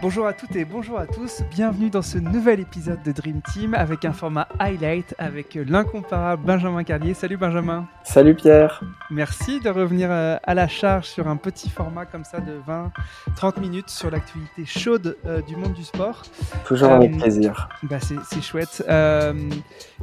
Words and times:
Bonjour 0.00 0.26
à 0.28 0.32
toutes 0.32 0.54
et 0.54 0.64
bonjour 0.64 0.96
à 0.96 1.08
tous, 1.08 1.42
bienvenue 1.50 1.90
dans 1.90 2.02
ce 2.02 2.18
nouvel 2.18 2.60
épisode 2.60 3.02
de 3.02 3.10
Dream 3.10 3.42
Team 3.52 3.74
avec 3.74 4.04
un 4.04 4.12
format 4.12 4.46
highlight 4.60 5.12
avec 5.18 5.56
l'incomparable 5.56 6.44
Benjamin 6.44 6.84
Carlier. 6.84 7.14
Salut 7.14 7.36
Benjamin. 7.36 7.88
Salut 8.04 8.36
Pierre. 8.36 8.80
Merci 9.10 9.58
de 9.58 9.68
revenir 9.68 10.08
euh, 10.12 10.36
à 10.44 10.54
la 10.54 10.68
charge 10.68 11.06
sur 11.06 11.26
un 11.26 11.36
petit 11.36 11.68
format 11.68 12.06
comme 12.06 12.22
ça 12.22 12.40
de 12.40 12.60
20-30 13.36 13.58
minutes 13.58 13.90
sur 13.90 14.08
l'actualité 14.08 14.64
chaude 14.66 15.16
euh, 15.26 15.42
du 15.42 15.56
monde 15.56 15.72
du 15.72 15.82
sport. 15.82 16.22
Toujours 16.64 16.92
avec 16.92 17.12
euh, 17.14 17.18
plaisir. 17.18 17.68
Bah 17.82 17.98
c'est 18.00 18.40
chouette. 18.40 18.84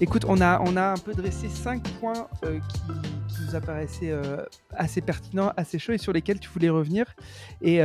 écoute, 0.01 0.25
on 0.27 0.41
a, 0.41 0.59
on 0.59 0.75
a 0.75 0.91
un 0.91 0.97
peu 0.97 1.13
dressé 1.13 1.47
5 1.47 1.81
points 2.01 2.27
qui, 2.43 2.81
nous 3.47 3.55
apparaissaient 3.55 4.13
assez 4.75 5.01
pertinents, 5.01 5.51
assez 5.57 5.77
chauds 5.77 5.91
et 5.91 5.97
sur 5.97 6.13
lesquels 6.13 6.39
tu 6.39 6.49
voulais 6.49 6.69
revenir. 6.69 7.05
Et 7.61 7.81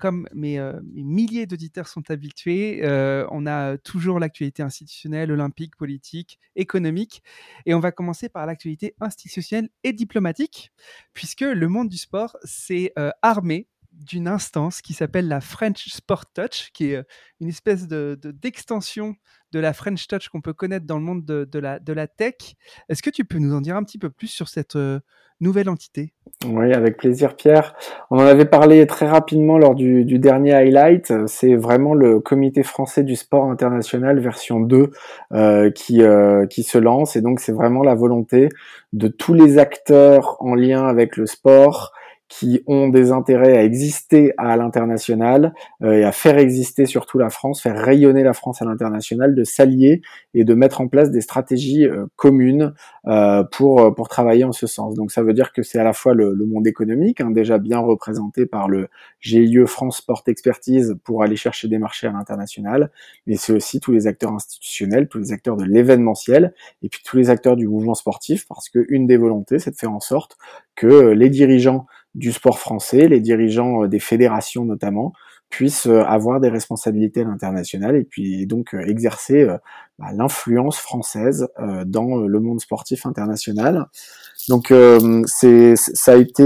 comme 0.00 0.26
mes, 0.34 0.58
mes 0.94 1.02
milliers 1.02 1.45
d'auditeurs 1.46 1.88
sont 1.88 2.10
habitués. 2.10 2.80
Euh, 2.84 3.26
on 3.30 3.46
a 3.46 3.78
toujours 3.78 4.20
l'actualité 4.20 4.62
institutionnelle, 4.62 5.32
olympique, 5.32 5.76
politique, 5.76 6.38
économique. 6.54 7.22
Et 7.64 7.74
on 7.74 7.80
va 7.80 7.92
commencer 7.92 8.28
par 8.28 8.46
l'actualité 8.46 8.94
institutionnelle 9.00 9.70
et 9.84 9.92
diplomatique, 9.92 10.72
puisque 11.14 11.42
le 11.42 11.68
monde 11.68 11.88
du 11.88 11.98
sport 11.98 12.36
s'est 12.44 12.92
euh, 12.98 13.10
armé 13.22 13.68
d'une 13.96 14.28
instance 14.28 14.82
qui 14.82 14.92
s'appelle 14.92 15.28
la 15.28 15.40
French 15.40 15.88
Sport 15.88 16.26
Touch, 16.32 16.70
qui 16.72 16.92
est 16.92 16.96
euh, 16.96 17.02
une 17.40 17.48
espèce 17.48 17.88
de, 17.88 18.18
d'extension 18.22 19.14
de, 19.52 19.60
la 19.60 19.72
French 19.72 20.06
Touch 20.06 20.28
qu'on 20.28 20.40
peut 20.40 20.52
connaître 20.52 20.86
dans 20.86 20.98
le 20.98 21.04
monde 21.04 21.24
de, 21.24 21.58
la, 21.58 21.78
de 21.78 21.92
la 21.92 22.06
tech. 22.06 22.34
Est-ce 22.88 23.02
que 23.02 23.10
tu 23.10 23.24
peux 23.24 23.38
nous 23.38 23.54
en 23.54 23.60
dire 23.60 23.76
un 23.76 23.84
petit 23.84 23.98
peu 23.98 24.10
plus 24.10 24.28
sur 24.28 24.48
cette 24.48 24.76
nouvelle 25.40 25.68
entité? 25.68 26.12
Oui, 26.46 26.72
avec 26.72 26.96
plaisir 26.96 27.36
Pierre. 27.36 27.74
On 28.10 28.18
en 28.18 28.26
avait 28.26 28.44
parlé 28.44 28.86
très 28.86 29.06
rapidement 29.06 29.58
lors 29.58 29.74
du, 29.74 30.04
dernier 30.18 30.52
highlight. 30.52 31.12
C'est 31.26 31.54
vraiment 31.54 31.94
le 31.94 32.20
comité 32.20 32.62
français 32.62 33.02
du 33.02 33.16
sport 33.16 33.44
international 33.50 34.18
version 34.18 34.60
2 34.60 34.90
euh, 35.32 35.70
qui, 35.70 36.02
euh, 36.02 36.46
qui 36.46 36.62
se 36.62 36.78
lance 36.78 37.16
et 37.16 37.22
donc 37.22 37.40
c'est 37.40 37.52
vraiment 37.52 37.82
la 37.82 37.94
volonté 37.94 38.48
de 38.92 39.08
tous 39.08 39.34
les 39.34 39.58
acteurs 39.58 40.36
en 40.40 40.54
lien 40.54 40.86
avec 40.86 41.16
le 41.16 41.26
sport 41.26 41.92
qui 42.28 42.62
ont 42.66 42.88
des 42.88 43.12
intérêts 43.12 43.56
à 43.56 43.62
exister 43.62 44.32
à 44.36 44.56
l'international 44.56 45.54
euh, 45.82 45.92
et 45.92 46.04
à 46.04 46.10
faire 46.10 46.38
exister 46.38 46.84
surtout 46.86 47.18
la 47.18 47.30
France, 47.30 47.62
faire 47.62 47.76
rayonner 47.76 48.24
la 48.24 48.32
France 48.32 48.60
à 48.62 48.64
l'international, 48.64 49.34
de 49.34 49.44
s'allier 49.44 50.02
et 50.34 50.44
de 50.44 50.54
mettre 50.54 50.80
en 50.80 50.88
place 50.88 51.10
des 51.10 51.20
stratégies 51.20 51.86
euh, 51.86 52.06
communes 52.16 52.74
euh, 53.06 53.44
pour 53.44 53.94
pour 53.94 54.08
travailler 54.08 54.42
en 54.42 54.52
ce 54.52 54.66
sens. 54.66 54.94
Donc 54.94 55.12
ça 55.12 55.22
veut 55.22 55.34
dire 55.34 55.52
que 55.52 55.62
c'est 55.62 55.78
à 55.78 55.84
la 55.84 55.92
fois 55.92 56.14
le, 56.14 56.34
monde 56.46 56.66
économique, 56.66 57.20
hein, 57.20 57.30
déjà 57.30 57.58
bien 57.58 57.78
représenté 57.78 58.46
par 58.46 58.68
le 58.68 58.88
GIE 59.20 59.64
France 59.66 59.98
Sport 59.98 60.24
Expertise 60.26 60.96
pour 61.04 61.22
aller 61.22 61.36
chercher 61.36 61.68
des 61.68 61.78
marchés 61.78 62.08
à 62.08 62.12
l'international, 62.12 62.90
mais 63.26 63.36
c'est 63.36 63.52
aussi 63.52 63.78
tous 63.78 63.92
les 63.92 64.06
acteurs 64.06 64.32
institutionnels, 64.32 65.08
tous 65.08 65.18
les 65.18 65.32
acteurs 65.32 65.56
de 65.56 65.64
l'événementiel 65.64 66.54
et 66.82 66.88
puis 66.88 67.02
tous 67.04 67.16
les 67.16 67.30
acteurs 67.30 67.56
du 67.56 67.68
mouvement 67.68 67.94
sportif, 67.94 68.46
parce 68.48 68.68
que 68.68 68.84
une 68.88 69.06
des 69.06 69.16
volontés, 69.16 69.58
c'est 69.58 69.70
de 69.70 69.76
faire 69.76 69.92
en 69.92 70.00
sorte 70.00 70.36
que 70.74 71.10
les 71.12 71.30
dirigeants 71.30 71.86
du 72.16 72.32
sport 72.32 72.58
français, 72.58 73.08
les 73.08 73.20
dirigeants 73.20 73.84
euh, 73.84 73.88
des 73.88 74.00
fédérations 74.00 74.64
notamment, 74.64 75.12
puissent 75.50 75.86
euh, 75.86 76.02
avoir 76.02 76.40
des 76.40 76.48
responsabilités 76.48 77.20
à 77.20 77.24
l'international 77.24 77.94
et 77.94 78.04
puis 78.04 78.46
donc 78.46 78.74
euh, 78.74 78.80
exercer 78.80 79.46
bah, 79.98 80.06
l'influence 80.14 80.78
française 80.78 81.48
dans 81.86 82.16
le 82.16 82.40
monde 82.40 82.60
sportif 82.60 83.06
international. 83.06 83.86
Donc 84.48 84.72
c'est 85.26 85.74
ça 85.76 86.12
a 86.12 86.16
été 86.16 86.44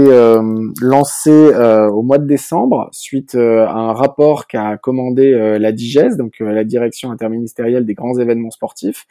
lancé 0.81 1.31
au 1.31 2.01
mois 2.01 2.17
de 2.17 2.25
décembre 2.25 2.89
suite 2.93 3.35
à 3.35 3.73
un 3.73 3.93
rapport 3.93 4.47
qu'a 4.47 4.77
commandé 4.77 5.57
la 5.59 5.71
DIGES, 5.71 6.15
donc 6.17 6.39
la 6.39 6.63
Direction 6.63 7.11
interministérielle 7.11 7.85
des 7.85 7.93
grands 7.93 8.17
événements 8.17 8.49
sportifs, 8.49 9.05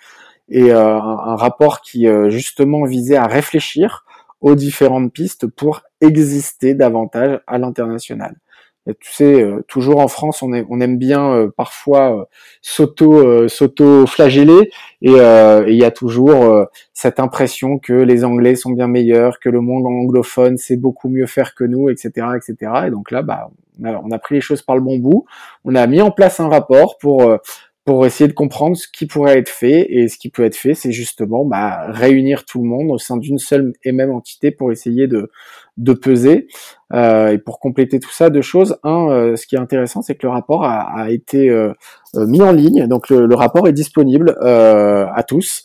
et 0.48 0.72
un, 0.72 0.78
un, 0.78 1.36
rapport 1.36 1.82
qui 1.82 2.06
justement 2.28 2.84
visait 2.84 3.16
à 3.16 3.26
réfléchir 3.26 4.04
aux 4.40 4.54
différentes 4.54 5.12
pistes 5.12 5.46
pour 5.46 5.82
exister 6.00 6.74
davantage 6.74 7.40
à 7.46 7.58
l'international. 7.58 8.36
Tu 8.86 9.12
sais, 9.12 9.42
euh, 9.42 9.62
toujours 9.68 10.00
en 10.00 10.08
France, 10.08 10.42
on, 10.42 10.52
on 10.68 10.80
aime 10.80 10.96
bien 10.96 11.32
euh, 11.32 11.50
parfois 11.54 12.16
euh, 12.16 12.24
s'auto 12.62 13.46
s'auto 13.46 14.06
flageller 14.06 14.70
et 15.02 15.12
il 15.12 15.74
y 15.74 15.84
a 15.84 15.90
toujours 15.90 16.66
cette 16.92 17.20
impression 17.20 17.78
que 17.78 17.92
les 17.92 18.24
Anglais 18.24 18.56
sont 18.56 18.70
bien 18.70 18.88
meilleurs, 18.88 19.38
que 19.38 19.48
le 19.48 19.60
monde 19.60 19.86
anglophone 19.86 20.56
sait 20.56 20.76
beaucoup 20.76 21.08
mieux 21.08 21.26
faire 21.26 21.54
que 21.54 21.64
nous, 21.64 21.90
etc., 21.90 22.28
etc. 22.36 22.72
Et 22.86 22.90
donc 22.90 23.10
là, 23.10 23.22
bah, 23.22 23.50
on 23.80 23.84
a, 23.84 24.00
on 24.02 24.10
a 24.10 24.18
pris 24.18 24.36
les 24.36 24.40
choses 24.40 24.62
par 24.62 24.76
le 24.76 24.82
bon 24.82 24.98
bout. 24.98 25.24
On 25.64 25.74
a 25.74 25.86
mis 25.86 26.00
en 26.00 26.10
place 26.10 26.40
un 26.40 26.48
rapport 26.48 26.98
pour 26.98 27.38
pour 27.84 28.04
essayer 28.04 28.28
de 28.28 28.34
comprendre 28.34 28.76
ce 28.76 28.86
qui 28.92 29.06
pourrait 29.06 29.38
être 29.38 29.48
fait. 29.48 29.86
Et 29.90 30.08
ce 30.08 30.18
qui 30.18 30.28
peut 30.28 30.44
être 30.44 30.56
fait, 30.56 30.74
c'est 30.74 30.92
justement 30.92 31.44
bah, 31.44 31.86
réunir 31.88 32.44
tout 32.44 32.62
le 32.62 32.68
monde 32.68 32.90
au 32.90 32.98
sein 32.98 33.16
d'une 33.16 33.38
seule 33.38 33.72
et 33.84 33.92
même 33.92 34.10
entité 34.10 34.50
pour 34.50 34.70
essayer 34.70 35.06
de, 35.06 35.30
de 35.78 35.92
peser. 35.94 36.46
Euh, 36.92 37.28
et 37.28 37.38
pour 37.38 37.58
compléter 37.58 37.98
tout 37.98 38.10
ça, 38.10 38.28
deux 38.28 38.42
choses. 38.42 38.76
Un, 38.82 39.08
euh, 39.08 39.36
ce 39.36 39.46
qui 39.46 39.54
est 39.54 39.58
intéressant, 39.58 40.02
c'est 40.02 40.14
que 40.14 40.26
le 40.26 40.32
rapport 40.32 40.64
a, 40.64 40.80
a 40.94 41.10
été 41.10 41.48
euh, 41.48 41.72
euh 42.16 42.26
mis 42.26 42.42
en 42.42 42.52
ligne. 42.52 42.86
Donc 42.86 43.08
le, 43.08 43.26
le 43.26 43.34
rapport 43.34 43.66
est 43.66 43.72
disponible 43.72 44.36
euh, 44.42 45.06
à 45.14 45.22
tous. 45.22 45.64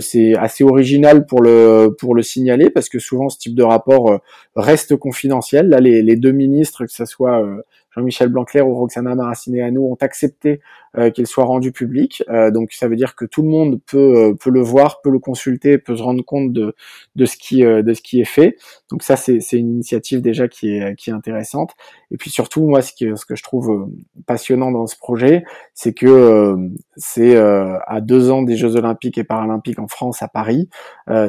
c'est 0.00 0.34
assez 0.36 0.64
original 0.64 1.26
pour 1.26 1.42
le 1.42 1.94
pour 1.98 2.14
le 2.14 2.22
signaler 2.22 2.70
parce 2.70 2.88
que 2.88 2.98
souvent 2.98 3.28
ce 3.28 3.38
type 3.38 3.54
de 3.54 3.62
rapport 3.62 4.20
reste 4.56 4.96
confidentiel. 4.96 5.68
Là, 5.68 5.80
les, 5.80 6.02
les 6.02 6.16
deux 6.16 6.32
ministres, 6.32 6.84
que 6.86 6.92
ce 6.92 7.04
soit 7.04 7.42
Jean-Michel 7.94 8.28
Blanquer 8.28 8.62
ou 8.62 8.74
Roxana 8.74 9.14
Maracineanu 9.14 9.78
ont 9.78 9.96
accepté 10.00 10.60
euh, 10.98 11.10
qu'il 11.10 11.26
soit 11.26 11.44
rendu 11.44 11.72
public. 11.72 12.22
Euh, 12.28 12.50
donc 12.50 12.72
ça 12.72 12.86
veut 12.86 12.96
dire 12.96 13.14
que 13.14 13.24
tout 13.24 13.40
le 13.40 13.48
monde 13.48 13.80
peut 13.86 14.14
euh, 14.14 14.34
peut 14.34 14.50
le 14.50 14.60
voir, 14.60 15.00
peut 15.00 15.10
le 15.10 15.18
consulter, 15.18 15.78
peut 15.78 15.96
se 15.96 16.02
rendre 16.02 16.22
compte 16.22 16.52
de 16.52 16.74
de 17.16 17.24
ce 17.24 17.36
qui 17.36 17.62
est 17.62 18.24
fait. 18.24 18.56
Donc 18.90 19.02
ça 19.02 19.16
c'est 19.16 19.38
une 19.52 19.70
initiative 19.70 20.20
déjà 20.20 20.48
qui 20.48 20.68
est 20.76 21.08
intéressante. 21.08 21.70
Et 22.10 22.18
puis 22.18 22.28
surtout 22.28 22.66
moi 22.66 22.82
ce 22.82 22.92
ce 23.16 23.24
que 23.24 23.36
je 23.36 23.42
trouve 23.42 23.88
passionnant 24.26 24.70
dans 24.70 24.86
ce 24.86 24.96
projet, 24.98 25.44
c'est 25.72 25.94
que 25.94 26.56
c'est 26.96 27.36
à 27.36 28.00
deux 28.02 28.30
ans 28.30 28.42
des 28.42 28.56
Jeux 28.56 28.76
Olympiques 28.76 29.16
et 29.16 29.24
Paralympiques 29.24 29.78
en 29.78 29.88
France 29.88 30.22
à 30.22 30.28
Paris, 30.28 30.68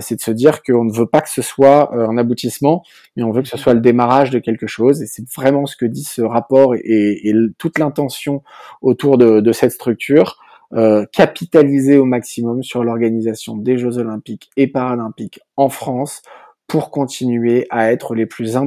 c'est 0.02 0.16
de 0.16 0.22
se 0.22 0.32
dire 0.32 0.62
qu'on 0.64 0.84
ne 0.84 0.92
veut 0.92 1.08
pas 1.08 1.22
que 1.22 1.30
ce 1.30 1.42
soit 1.42 1.96
un 1.96 2.18
aboutissement, 2.18 2.84
mais 3.16 3.24
on 3.24 3.32
veut 3.32 3.42
que 3.42 3.48
ce 3.48 3.58
soit 3.58 3.74
le 3.74 3.82
démarrage 3.82 4.30
de 4.30 4.40
quelque 4.40 4.68
chose. 4.68 5.02
Et 5.02 5.06
c'est 5.06 5.24
vraiment 5.34 5.66
ce 5.66 5.78
que 5.78 5.86
dit 5.86 6.04
ce 6.04 6.22
rapport 6.22 6.53
et, 6.76 7.34
toute 7.58 7.80
l'intention 7.80 8.44
autour 8.82 9.18
de, 9.18 9.52
cette 9.52 9.72
structure, 9.72 10.38
euh, 10.74 11.06
capitaliser 11.12 11.98
au 11.98 12.06
maximum 12.06 12.64
sur 12.64 12.84
l'organisation 12.84 13.56
des 13.58 13.78
Jeux 13.78 13.98
olympiques 13.98 14.50
et 14.58 14.68
paralympiques 14.68 15.40
en 15.56 15.70
France 15.70 16.22
pour 16.68 16.90
continuer 16.90 17.68
à 17.70 17.92
être 17.92 18.16
les 18.16 18.26
plus, 18.26 18.58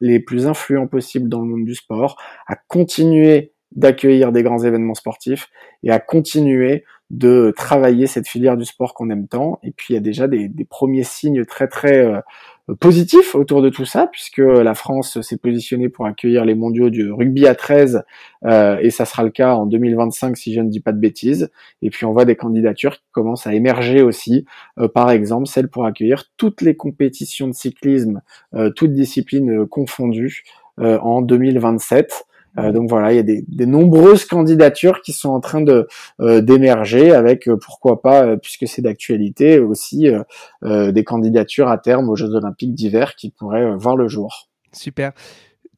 les 0.00 0.20
plus 0.20 0.46
influents 0.46 0.86
possibles 0.86 1.28
dans 1.28 1.40
le 1.40 1.46
monde 1.46 1.64
du 1.64 1.74
sport, 1.74 2.16
à 2.46 2.56
continuer 2.56 3.52
d'accueillir 3.74 4.32
des 4.32 4.42
grands 4.42 4.62
événements 4.62 4.94
sportifs 4.94 5.48
et 5.82 5.90
à 5.90 5.98
continuer 5.98 6.84
de 7.12 7.52
travailler 7.54 8.06
cette 8.06 8.26
filière 8.26 8.56
du 8.56 8.64
sport 8.64 8.94
qu'on 8.94 9.10
aime 9.10 9.28
tant. 9.28 9.60
Et 9.62 9.70
puis 9.70 9.88
il 9.90 9.94
y 9.94 9.98
a 9.98 10.00
déjà 10.00 10.26
des, 10.26 10.50
premiers 10.68 11.04
signes 11.04 11.44
très 11.44 11.68
très 11.68 12.06
euh, 12.06 12.20
positif 12.80 13.34
autour 13.34 13.60
de 13.60 13.68
tout 13.68 13.84
ça, 13.84 14.08
puisque 14.10 14.38
la 14.38 14.74
France 14.74 15.20
s'est 15.20 15.36
positionnée 15.36 15.90
pour 15.90 16.06
accueillir 16.06 16.46
les 16.46 16.54
mondiaux 16.54 16.88
du 16.88 17.12
rugby 17.12 17.46
à 17.46 17.54
13, 17.54 18.02
euh, 18.46 18.78
et 18.80 18.88
ça 18.88 19.04
sera 19.04 19.24
le 19.24 19.30
cas 19.30 19.54
en 19.54 19.66
2025 19.66 20.38
si 20.38 20.54
je 20.54 20.62
ne 20.62 20.70
dis 20.70 20.80
pas 20.80 20.92
de 20.92 20.98
bêtises. 20.98 21.50
Et 21.82 21.90
puis 21.90 22.06
on 22.06 22.14
voit 22.14 22.24
des 22.24 22.36
candidatures 22.36 22.94
qui 22.94 23.10
commencent 23.12 23.46
à 23.46 23.52
émerger 23.52 24.00
aussi, 24.00 24.46
euh, 24.78 24.88
par 24.88 25.10
exemple 25.10 25.48
celle 25.48 25.68
pour 25.68 25.84
accueillir 25.84 26.24
toutes 26.38 26.62
les 26.62 26.76
compétitions 26.76 27.46
de 27.46 27.52
cyclisme, 27.52 28.22
toutes 28.74 28.92
disciplines 28.92 29.66
confondues, 29.66 30.44
en 30.78 31.20
2027. 31.20 32.24
Euh, 32.58 32.72
donc 32.72 32.88
voilà, 32.88 33.12
il 33.12 33.16
y 33.16 33.18
a 33.18 33.22
des, 33.22 33.44
des, 33.48 33.66
nombreuses 33.66 34.24
candidatures 34.24 35.00
qui 35.02 35.12
sont 35.12 35.30
en 35.30 35.40
train 35.40 35.60
de 35.62 35.88
euh, 36.20 36.40
d'émerger 36.40 37.12
avec 37.12 37.48
euh, 37.48 37.56
pourquoi 37.56 38.02
pas, 38.02 38.36
puisque 38.36 38.68
c'est 38.68 38.82
d'actualité, 38.82 39.58
aussi 39.58 40.06
des 40.62 41.04
candidatures 41.04 41.68
à 41.68 41.78
terme 41.78 42.08
aux 42.08 42.16
Jeux 42.16 42.34
Olympiques 42.34 42.74
d'hiver 42.74 43.14
qui 43.14 43.30
pourraient 43.30 43.76
voir 43.76 43.96
le 43.96 44.08
jour. 44.08 44.48
Super 44.72 45.12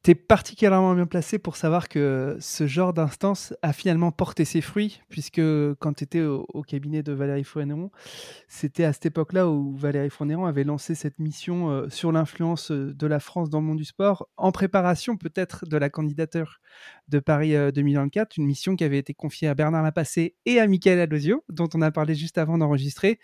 tu 0.05 0.13
particulièrement 0.13 0.93
bien 0.93 1.07
placé 1.07 1.39
pour 1.39 1.55
savoir 1.55 1.89
que 1.89 2.37
ce 2.39 2.67
genre 2.67 2.93
d'instance 2.93 3.55
a 3.63 3.73
finalement 3.73 4.11
porté 4.11 4.45
ses 4.45 4.61
fruits, 4.61 5.01
puisque 5.09 5.41
quand 5.79 5.93
tu 5.93 6.03
étais 6.03 6.21
au, 6.21 6.61
cabinet 6.61 7.01
de 7.01 7.11
Valérie 7.11 7.43
Fournéron, 7.43 7.89
c'était 8.47 8.83
à 8.83 8.93
cette 8.93 9.07
époque-là 9.07 9.49
où 9.49 9.75
Valérie 9.75 10.11
Fournéron 10.11 10.45
avait 10.45 10.63
lancé 10.63 10.93
cette 10.93 11.17
mission 11.17 11.71
euh, 11.71 11.89
sur 11.89 12.11
l'influence 12.11 12.69
euh, 12.69 12.93
de 12.93 13.07
la 13.07 13.19
France 13.19 13.49
dans 13.49 13.61
le 13.61 13.65
monde 13.65 13.77
du 13.79 13.85
sport, 13.85 14.29
en 14.37 14.51
préparation 14.51 15.17
peut-être 15.17 15.65
de 15.65 15.75
la 15.75 15.89
candidature 15.89 16.59
de 17.07 17.17
Paris 17.17 17.53
2024, 17.73 18.27
euh, 18.27 18.33
une 18.37 18.45
mission 18.45 18.75
qui 18.75 18.83
avait 18.83 18.99
été 18.99 19.15
confiée 19.15 19.47
à 19.47 19.55
Bernard 19.55 19.81
Lapassé 19.81 20.35
et 20.45 20.59
à 20.59 20.67
Michael 20.67 20.99
Adosio, 20.99 21.43
dont 21.49 21.69
on 21.73 21.81
a 21.81 21.89
parlé 21.89 22.13
juste 22.13 22.37
avant 22.37 22.59
d'enregistrer. 22.59 23.19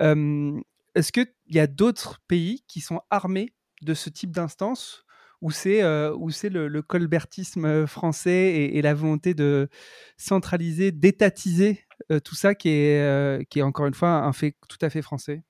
Est-ce 0.00 1.12
qu'il 1.12 1.26
y 1.50 1.60
a 1.60 1.68
d'autres 1.68 2.20
pays 2.26 2.64
qui 2.66 2.80
sont 2.80 3.00
armés 3.10 3.54
de 3.82 3.94
ce 3.94 4.10
type 4.10 4.32
d'instance 4.32 5.04
ou 5.40 5.50
c'est 5.50 5.84
ou 6.14 6.30
c'est 6.30 6.48
le, 6.48 6.82
colbertisme 6.82 7.86
français 7.86 8.70
et, 8.72 8.82
la 8.82 8.94
volonté 8.94 9.34
de 9.34 9.68
centraliser, 10.16 10.92
d'étatiser 10.92 11.84
tout 12.24 12.34
ça 12.34 12.54
qui 12.54 12.68
est 12.68 13.62
encore 13.62 13.86
une 13.86 13.94
fois 13.94 14.10
un 14.10 14.32
fait 14.32 14.56
tout 14.68 14.78
à 14.80 14.90
fait 14.90 15.02
français 15.02 15.42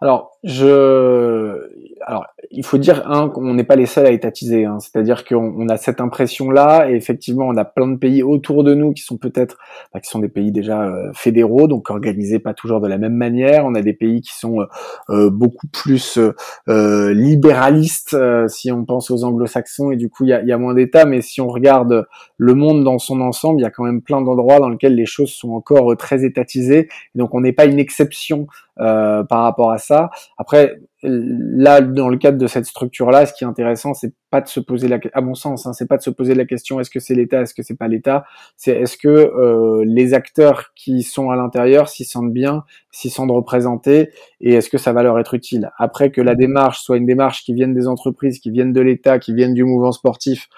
alors, 0.00 0.36
je, 0.44 1.70
alors, 2.06 2.26
il 2.50 2.64
faut 2.64 2.76
dire 2.76 3.02
hein, 3.06 3.30
qu'on 3.30 3.54
n'est 3.54 3.64
pas 3.64 3.76
les 3.76 3.86
seuls 3.86 4.06
à 4.06 4.10
étatiser. 4.10 4.66
Hein. 4.66 4.78
C'est-à-dire 4.78 5.24
qu'on 5.24 5.68
a 5.68 5.78
cette 5.78 6.02
impression-là, 6.02 6.90
et 6.90 6.94
effectivement, 6.94 7.46
on 7.48 7.56
a 7.56 7.64
plein 7.64 7.88
de 7.88 7.96
pays 7.96 8.22
autour 8.22 8.62
de 8.62 8.74
nous 8.74 8.92
qui 8.92 9.02
sont 9.02 9.16
peut-être, 9.16 9.56
bah, 9.94 10.00
qui 10.00 10.10
sont 10.10 10.18
des 10.18 10.28
pays 10.28 10.52
déjà 10.52 10.82
euh, 10.82 11.10
fédéraux, 11.14 11.66
donc 11.66 11.88
organisés 11.88 12.38
pas 12.38 12.52
toujours 12.52 12.80
de 12.80 12.88
la 12.88 12.98
même 12.98 13.14
manière. 13.14 13.64
On 13.64 13.74
a 13.74 13.80
des 13.80 13.94
pays 13.94 14.20
qui 14.20 14.34
sont 14.34 14.60
euh, 14.60 14.66
euh, 15.08 15.30
beaucoup 15.30 15.66
plus 15.68 16.18
libéralistes, 16.66 18.16
si 18.48 18.70
on 18.70 18.84
pense 18.84 19.10
aux 19.10 19.24
Anglo-Saxons, 19.24 19.92
et 19.92 19.96
du 19.96 20.10
coup, 20.10 20.24
il 20.24 20.30
y 20.30 20.32
a, 20.34 20.42
y 20.42 20.52
a, 20.52 20.58
moins 20.58 20.74
d'États. 20.74 21.06
Mais 21.06 21.22
si 21.22 21.40
on 21.40 21.48
regarde 21.48 22.06
le 22.36 22.54
monde 22.54 22.84
dans 22.84 22.98
son 22.98 23.20
ensemble, 23.20 23.60
il 23.60 23.62
y 23.62 23.66
a 23.66 23.70
quand 23.70 23.84
même 23.84 24.02
plein 24.02 24.20
d'endroits 24.20 24.60
dans 24.60 24.68
lesquels 24.68 24.94
les 24.94 25.06
choses 25.06 25.30
sont 25.30 25.52
encore 25.52 25.96
très 25.96 26.24
étatisées. 26.24 26.88
Donc, 27.14 27.34
on 27.34 27.40
n'est 27.40 27.52
pas 27.52 27.64
une 27.64 27.78
exception 27.78 28.46
euh, 28.80 29.24
par 29.24 29.42
rapport 29.42 29.70
à 29.70 29.78
ça. 29.78 30.10
Après, 30.36 30.78
là, 31.02 31.80
dans 31.80 32.08
le 32.08 32.16
cadre 32.16 32.38
de 32.38 32.46
cette 32.46 32.66
structure-là, 32.66 33.26
ce 33.26 33.32
qui 33.32 33.44
est 33.44 33.46
intéressant, 33.46 33.94
c'est 33.94 34.12
pas 34.30 34.40
de 34.40 34.48
se 34.48 34.60
poser 34.60 34.88
la, 34.88 34.98
à 35.14 35.20
mon 35.20 35.34
sens, 35.34 35.66
hein, 35.66 35.72
c'est 35.72 35.86
pas 35.88 35.96
de 35.96 36.02
se 36.02 36.10
poser 36.10 36.34
la 36.34 36.44
question 36.44 36.80
est-ce 36.80 36.90
que 36.90 37.00
c'est 37.00 37.14
l'État, 37.14 37.42
est-ce 37.42 37.54
que 37.54 37.62
c'est 37.62 37.76
pas 37.76 37.88
l'État, 37.88 38.24
c'est 38.56 38.72
est-ce 38.72 38.96
que 38.96 39.08
euh, 39.08 39.84
les 39.86 40.14
acteurs 40.14 40.72
qui 40.74 41.02
sont 41.02 41.30
à 41.30 41.36
l'intérieur 41.36 41.88
s'y 41.88 42.04
sentent 42.04 42.32
bien, 42.32 42.64
s'y 42.90 43.08
sentent 43.08 43.30
représentés, 43.30 44.10
et 44.40 44.54
est-ce 44.54 44.68
que 44.68 44.78
ça 44.78 44.92
va 44.92 45.02
leur 45.02 45.18
être 45.18 45.34
utile? 45.34 45.70
Après 45.78 46.10
que 46.10 46.20
la 46.20 46.34
démarche 46.34 46.80
soit 46.80 46.96
une 46.96 47.06
démarche 47.06 47.44
qui 47.44 47.54
vienne 47.54 47.74
des 47.74 47.86
entreprises, 47.86 48.40
qui 48.40 48.50
vienne 48.50 48.72
de 48.72 48.80
l'État, 48.80 49.18
qui 49.18 49.32
vienne 49.32 49.54
du 49.54 49.64
mouvement 49.64 49.92
sportif, 49.92 50.48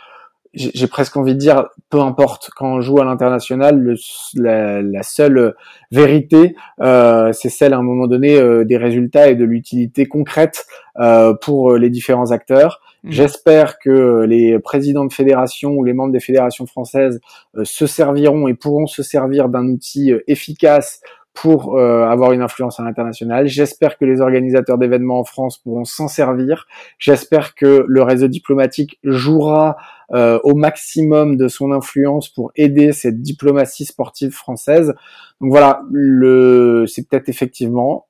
j'ai 0.55 0.87
presque 0.87 1.17
envie 1.17 1.35
de 1.35 1.39
dire, 1.39 1.69
peu 1.91 2.00
importe, 2.00 2.50
quand 2.56 2.77
on 2.77 2.81
joue 2.81 3.00
à 3.00 3.05
l'international, 3.05 3.97
la, 4.35 4.83
la, 4.83 5.03
seule 5.03 5.55
vérité, 5.91 6.55
euh, 6.81 7.33
c'est 7.33 7.50
celle 7.50 7.75
à 7.75 7.79
un 7.79 7.83
moment 7.83 8.06
donné 8.06 8.37
euh, 8.37 8.65
des 8.65 8.77
résultats 8.77 9.29
et 9.29 9.35
de 9.35 9.45
l'utilité 9.45 10.06
concrète 10.06 10.67
euh, 10.99 11.35
pour 11.35 11.77
les 11.77 11.91
différents 11.91 12.33
acteurs. 12.33 12.81
Mmh. 13.05 13.11
J'espère 13.12 13.79
que 13.79 14.25
les 14.29 14.59
présidents 14.59 15.05
de 15.05 15.12
fédération 15.12 15.71
ou 15.71 15.85
les 15.85 15.93
membres 15.93 16.12
des 16.12 16.21
fédérations 16.21 16.67
françaises 16.67 17.21
euh, 17.56 17.65
se 17.65 17.87
serviront 17.87 18.49
et 18.49 18.55
pourront 18.55 18.89
se 18.89 19.05
servir 19.05 19.49
d'un 19.49 19.69
outil 19.69 20.12
euh, 20.12 20.25
efficace 20.27 21.00
pour 21.43 21.76
euh, 21.76 22.05
avoir 22.05 22.32
une 22.32 22.43
influence 22.43 22.81
à 22.81 22.82
l'international. 22.82 23.46
J'espère 23.46 23.96
que 23.96 24.05
les 24.05 24.20
organisateurs 24.20 24.76
d'événements 24.76 25.20
en 25.20 25.25
France 25.25 25.58
pourront 25.58 25.85
s'en 25.85 26.08
servir. 26.08 26.67
J'espère 26.99 27.55
que 27.55 27.85
le 27.87 28.02
réseau 28.02 28.26
diplomatique 28.26 28.99
jouera 29.05 29.76
euh, 30.12 30.40
au 30.43 30.56
maximum 30.56 31.37
de 31.37 31.46
son 31.46 31.70
influence 31.70 32.29
pour 32.29 32.50
aider 32.56 32.93
cette 32.93 33.23
diplomatie 33.23 33.85
sportive 33.85 34.32
française. 34.32 34.94
Donc 35.40 35.50
voilà, 35.50 35.82
le, 35.93 36.87
c'est 36.88 37.08
peut-être 37.08 37.29
effectivement 37.29 38.06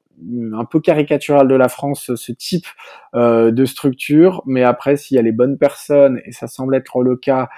un 0.54 0.64
peu 0.64 0.80
caricatural 0.80 1.46
de 1.46 1.54
la 1.54 1.68
France 1.68 2.10
ce 2.14 2.32
type 2.32 2.66
euh, 3.14 3.52
de 3.52 3.64
structure, 3.66 4.42
mais 4.46 4.62
après 4.62 4.96
s'il 4.96 5.16
y 5.16 5.18
a 5.18 5.22
les 5.22 5.32
bonnes 5.32 5.58
personnes 5.58 6.18
et 6.24 6.32
ça 6.32 6.46
semble 6.46 6.74
être 6.74 7.02
le 7.02 7.16
cas, 7.16 7.50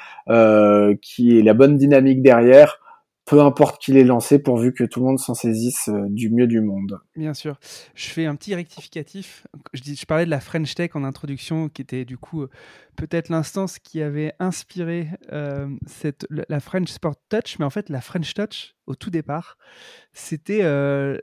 qui 1.00 1.38
est 1.38 1.42
la 1.42 1.54
bonne 1.54 1.76
dynamique 1.76 2.22
derrière, 2.22 2.80
peu 3.30 3.40
importe 3.40 3.80
qui 3.80 3.92
l'ait 3.92 4.02
lancé, 4.02 4.40
pourvu 4.40 4.74
que 4.74 4.82
tout 4.82 4.98
le 4.98 5.06
monde 5.06 5.20
s'en 5.20 5.34
saisisse 5.34 5.88
euh, 5.88 6.06
du 6.08 6.30
mieux 6.30 6.48
du 6.48 6.60
monde. 6.60 6.98
Bien 7.14 7.32
sûr. 7.32 7.60
Je 7.94 8.08
fais 8.08 8.26
un 8.26 8.34
petit 8.34 8.56
rectificatif. 8.56 9.46
Je, 9.72 10.04
parlais 10.04 10.24
de 10.24 10.30
la 10.30 10.40
French 10.40 10.74
Tech 10.74 10.90
en 10.94 11.04
introduction, 11.04 11.68
qui 11.68 11.80
était 11.80 12.04
du 12.04 12.18
coup 12.18 12.42
euh, 12.42 12.50
peut-être 12.96 13.28
l'instance 13.28 13.78
qui 13.78 14.02
avait 14.02 14.32
inspiré 14.40 15.10
euh, 15.32 15.68
cette, 15.86 16.26
la 16.28 16.58
French 16.58 16.88
Sport 16.88 17.14
Touch, 17.28 17.60
mais 17.60 17.64
en 17.64 17.70
fait 17.70 17.88
la 17.88 18.00
French 18.00 18.34
Touch, 18.34 18.74
au 18.88 18.96
tout 18.96 19.10
départ, 19.10 19.58
c'était 20.12 20.62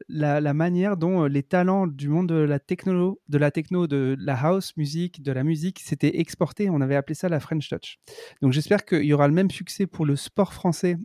la, 0.07 0.54
manière 0.54 0.95
dont 0.95 1.25
les 1.25 1.44
talents 1.44 1.88
du 1.88 2.07
monde 2.07 2.30
de 2.30 2.36
la 2.36 2.59
techno, 2.59 3.19
de 3.27 3.38
la 3.38 3.51
techno, 3.51 3.86
de 3.86 4.15
la 4.18 4.42
house 4.42 4.77
music, 4.77 5.21
de 5.21 5.33
la 5.33 5.44
musique, 5.44 5.81
s'étaient 5.81 6.21
exportés. 6.21 6.69
On 6.69 6.80
avait 6.80 6.95
appelé 6.95 7.15
ça 7.15 7.27
la 7.27 7.42
French 7.42 7.68
Touch. 7.68 7.98
Donc 8.42 8.54
j'espère 8.54 8.86
qu'il 8.86 9.04
y 9.04 9.12
aura 9.12 9.27
le 9.27 9.33
même 9.33 9.51
succès 9.51 9.88
pour 9.88 10.06
le 10.06 10.15
sport 10.15 10.54
français 10.54 10.95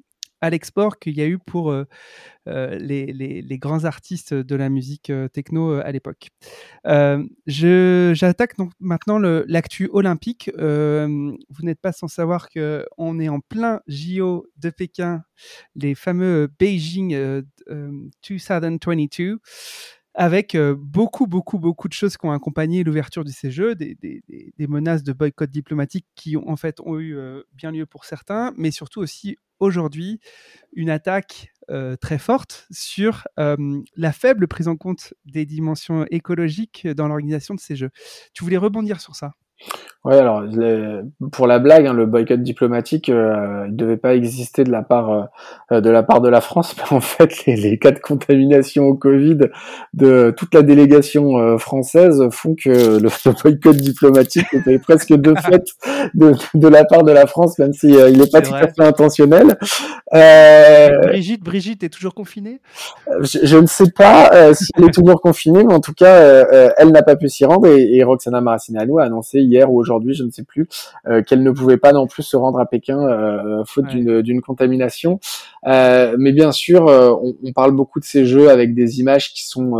à 0.43 0.50
l'export 0.50 0.99
qu'il 0.99 1.17
y 1.17 1.23
a 1.23 1.27
eu 1.27 1.39
pour 1.39 1.71
euh, 1.71 1.85
euh, 2.49 2.77
les, 2.77 3.59
grands 3.59 3.85
artistes 3.85 4.35
de 4.35 4.56
la 4.56 4.69
musique 4.69 5.09
euh, 5.09 5.29
techno 5.29 5.75
à 5.75 5.91
l'époque. 5.93 6.31
J'attaque 7.47 8.59
donc 8.59 8.73
maintenant 8.81 9.19
l'actu 9.19 9.89
olympique. 9.93 10.50
vous 10.59 11.62
n'êtes 11.62 11.81
pas 11.81 11.93
sans 11.93 12.09
savoir 12.09 12.49
qu'on 12.50 13.21
est 13.21 13.29
en 13.29 13.41
plein 13.41 13.81
JO 13.87 14.47
de 14.56 14.71
Pékin, 14.71 15.23
les 15.77 15.94
fameux 15.94 16.50
Beijing 16.59 17.43
2022 17.69 19.39
avec 20.14 20.56
beaucoup, 20.56 21.26
beaucoup, 21.26 21.59
beaucoup 21.59 21.88
de 21.88 21.93
choses 21.93 22.17
qui 22.17 22.26
ont 22.26 22.32
accompagné 22.32 22.85
l'ouverture 22.85 23.25
de 23.25 23.31
ces 23.31 23.50
jeux, 23.50 23.75
des, 23.75 23.97
menaces 24.69 25.03
de 25.03 25.12
boycott 25.12 25.50
diplomatique 25.50 26.06
qui 26.14 26.37
ont 26.37 26.49
en 26.49 26.56
fait 26.56 26.81
ont 26.81 26.99
eu 26.99 27.17
bien 27.55 27.70
lieu 27.70 27.87
pour 27.87 28.05
certains, 28.05 28.53
mais 28.56 28.70
surtout 28.70 29.00
aussi 29.00 29.38
aujourd'hui 29.62 30.20
une 30.73 30.91
attaque 30.91 31.53
euh, 31.70 31.97
très 31.97 32.19
forte 32.19 32.67
sur 32.70 33.26
euh, 33.38 33.81
la 33.97 34.12
faible 34.12 34.49
prise 34.49 34.69
en 34.69 34.76
compte 34.76 35.14
des 35.25 35.47
dimensions 35.47 36.05
écologiques 36.11 36.88
dans 36.88 37.06
l'organisation 37.06 37.55
de 37.55 37.61
ces 37.61 37.76
jeux. 37.76 37.91
Tu 38.35 38.43
voulais 38.43 38.56
rebondir 38.56 39.00
sur 39.00 39.15
ça? 39.15 39.32
Ouais, 40.05 40.19
alors 40.19 40.43
pour 41.31 41.47
la 41.47 41.61
blague, 41.61 41.87
hein, 41.87 41.93
le 41.93 42.06
boycott 42.06 42.43
diplomatique, 42.43 43.09
euh, 43.09 43.67
il 43.69 43.76
devait 43.76 43.97
pas 43.97 44.17
exister 44.17 44.64
de 44.64 44.73
la 44.73 44.82
part 44.82 45.29
euh, 45.70 45.81
de 45.81 45.91
la 45.91 46.03
part 46.03 46.20
de 46.20 46.29
la 46.29 46.41
France, 46.41 46.75
mais 46.76 46.97
en 46.97 47.00
fait, 47.00 47.47
les, 47.47 47.55
les, 47.55 47.79
cas 47.79 47.93
de 47.93 48.00
contamination 48.00 48.87
au 48.87 48.94
Covid 48.94 49.38
de 49.94 50.35
toute 50.37 50.55
la 50.55 50.62
délégation 50.62 51.38
euh, 51.38 51.56
française 51.56 52.20
font 52.32 52.56
que 52.56 52.99
le, 52.99 53.09
boycott 53.43 53.76
diplomatique 53.76 54.53
était 54.53 54.81
presque 54.81 55.12
de 55.12 55.35
fait 55.41 55.65
de, 56.15 56.35
de, 56.55 56.69
la 56.69 56.85
part 56.85 57.05
de 57.05 57.12
la 57.12 57.29
France, 57.29 57.61
même 57.61 57.73
si 57.73 57.94
euh, 57.94 58.11
il 58.11 58.19
n'est 58.19 58.26
pas 58.26 58.41
tout 58.41 58.55
à 58.55 58.67
fait 58.67 58.82
intentionnel. 58.82 59.56
Brigitte, 60.11 61.44
Brigitte 61.44 61.85
est 61.85 61.91
toujours 61.91 62.15
confinée? 62.15 62.61
Je, 63.20 63.38
je, 63.44 63.56
ne 63.56 63.67
sais 63.67 63.93
pas 63.93 64.53
si 64.53 64.67
elle 64.76 64.87
est 64.87 64.94
toujours 64.94 65.20
confinée, 65.20 65.62
mais 65.62 65.75
en 65.75 65.81
tout 65.81 65.94
cas, 65.94 66.44
elle 66.76 66.88
n'a 66.88 67.03
pas 67.03 67.15
pu 67.15 67.29
s'y 67.29 67.44
rendre 67.44 67.69
et, 67.69 67.94
et 67.94 68.03
Roxana 68.03 68.41
Maracineanu 68.41 69.00
a 69.00 69.05
annoncé 69.05 69.38
hier 69.53 69.71
ou 69.71 69.79
aujourd'hui 69.79 70.15
je 70.15 70.25
ne 70.25 70.31
sais 70.31 70.45
plus, 70.45 70.67
euh, 71.07 71.23
qu'elle 71.23 71.43
ne 71.43 71.51
pouvait 71.51 71.77
pas 71.77 71.93
non 71.93 72.07
plus 72.07 72.23
se 72.23 72.37
rendre 72.37 72.59
à 72.59 72.67
Pékin 72.67 72.99
euh, 72.99 73.65
faute 73.65 73.87
d'une 73.87 74.41
contamination. 74.41 75.21
Euh, 75.67 76.17
mais 76.19 76.32
bien 76.32 76.53
sûr, 76.53 76.87
on, 76.87 77.35
on, 77.43 77.53
parle 77.53 77.73
beaucoup 77.73 78.01
de 78.01 78.05
ces 78.05 78.25
jeux 78.25 78.51
avec 78.51 78.75
des 78.75 79.01
images 79.01 79.32
qui 79.32 79.47
sont 79.47 79.77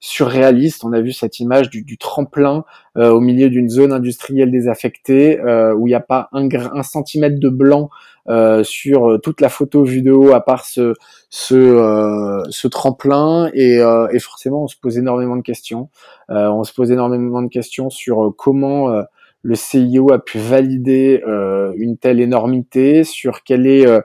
surréaliste. 0.00 0.84
On 0.84 0.92
a 0.92 1.00
vu 1.00 1.12
cette 1.12 1.40
image 1.40 1.70
du, 1.70 1.82
du 1.82 1.98
tremplin 1.98 2.64
euh, 2.96 3.10
au 3.10 3.20
milieu 3.20 3.48
d'une 3.48 3.68
zone 3.68 3.92
industrielle 3.92 4.50
désaffectée 4.50 5.40
euh, 5.40 5.74
où 5.74 5.86
il 5.86 5.90
n'y 5.90 5.94
a 5.94 6.00
pas 6.00 6.28
un, 6.32 6.48
un, 6.52 6.82
centimètre 6.82 7.40
de 7.40 7.48
blanc 7.48 7.88
euh, 8.28 8.62
sur 8.62 9.18
toute 9.22 9.40
la 9.40 9.48
photo 9.48 9.84
vue 9.84 10.02
de 10.02 10.12
haut 10.12 10.32
à 10.32 10.44
part 10.44 10.64
ce, 10.64 10.94
ce, 11.30 12.42
ce 12.50 12.68
tremplin 12.68 13.50
et, 13.54 13.76
et, 13.76 14.18
forcément 14.18 14.64
on 14.64 14.66
se 14.66 14.76
pose 14.76 14.98
énormément 14.98 15.36
de 15.36 15.42
questions. 15.42 15.88
on 16.28 16.64
se 16.64 16.72
pose 16.72 16.90
énormément 16.90 17.42
de 17.42 17.48
questions 17.48 17.88
sur 17.88 18.34
comment 18.36 19.04
le 19.46 19.54
CIO 19.54 20.12
a 20.12 20.18
pu 20.18 20.38
valider 20.38 21.22
euh, 21.26 21.72
une 21.76 21.96
telle 21.96 22.20
énormité, 22.20 23.04
sur 23.04 23.44
quel 23.44 23.68
est 23.68 23.86
euh, 23.86 24.00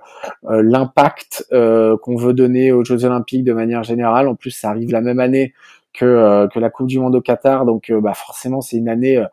euh, 0.50 0.62
l'impact 0.64 1.48
qu'on 1.50 2.16
veut 2.16 2.34
donner 2.34 2.72
aux 2.72 2.86
Jeux 2.86 3.06
Olympiques 3.06 3.44
de 3.44 3.54
manière 3.54 3.84
générale. 3.84 4.28
En 4.28 4.36
plus, 4.36 4.52
ça 4.52 4.70
arrive 4.70 4.92
la 4.92 5.02
même 5.02 5.20
année 5.20 5.54
que, 5.94 6.48
que 6.54 6.60
la 6.60 6.70
Coupe 6.70 6.88
du 6.88 7.00
Monde 7.00 7.16
au 7.16 7.22
Qatar, 7.22 7.66
donc 7.66 7.92
bah, 7.92 8.14
forcément, 8.14 8.62
c'est 8.62 8.78
une 8.78 8.90
année 8.90 9.24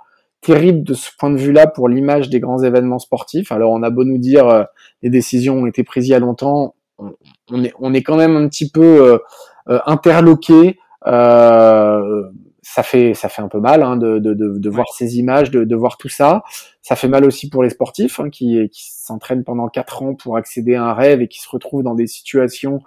terrible 0.41 0.85
de 0.85 0.95
ce 0.95 1.11
point 1.19 1.31
de 1.31 1.37
vue-là 1.37 1.67
pour 1.67 1.89
l'image 1.89 2.29
des 2.29 2.41
grands 2.41 2.63
événements 2.63 2.99
sportifs. 2.99 3.53
Alors, 3.53 3.73
on 3.73 3.83
a 3.83 3.91
beau 3.91 4.05
nous 4.05 4.19
dire 4.19 4.67
les 5.03 5.11
décisions 5.11 5.57
ont 5.57 5.67
été 5.67 5.83
prises 5.85 6.07
il 6.09 6.13
y 6.13 6.15
a 6.15 6.19
longtemps, 6.19 6.75
on, 6.99 7.65
est, 7.65 7.73
on 7.79 7.93
est 7.95 8.03
quand 8.03 8.17
même 8.17 8.37
un 8.37 8.49
petit 8.49 8.71
peu 8.71 9.21
interloqué. 9.67 10.79
Euh, 11.07 12.25
ça 12.63 12.83
fait 12.83 13.15
ça 13.15 13.29
fait 13.31 13.41
un 13.41 13.49
peu 13.49 13.61
mal 13.61 13.83
hein, 13.83 13.97
de, 13.97 14.19
de, 14.19 14.35
de, 14.35 14.59
de 14.59 14.71
voir 14.71 14.89
ces 14.95 15.19
images, 15.19 15.51
de, 15.51 15.65
de 15.65 15.77
voir 15.77 15.97
tout 15.97 16.09
ça. 16.09 16.43
Ça 16.83 16.97
fait 16.97 17.09
mal 17.09 17.25
aussi 17.25 17.49
pour 17.49 17.63
les 17.63 17.71
sportifs 17.71 18.21
hein, 18.21 18.31
qui, 18.31 18.69
qui 18.71 18.91
s'entraînent 18.93 19.45
pendant 19.45 19.69
quatre 19.69 20.03
ans 20.03 20.15
pour 20.15 20.37
accéder 20.37 20.75
à 20.75 20.85
un 20.85 20.93
rêve 20.93 21.23
et 21.23 21.29
qui 21.29 21.41
se 21.41 21.49
retrouvent 21.49 21.83
dans 21.83 21.95
des 21.95 22.07
situations 22.07 22.81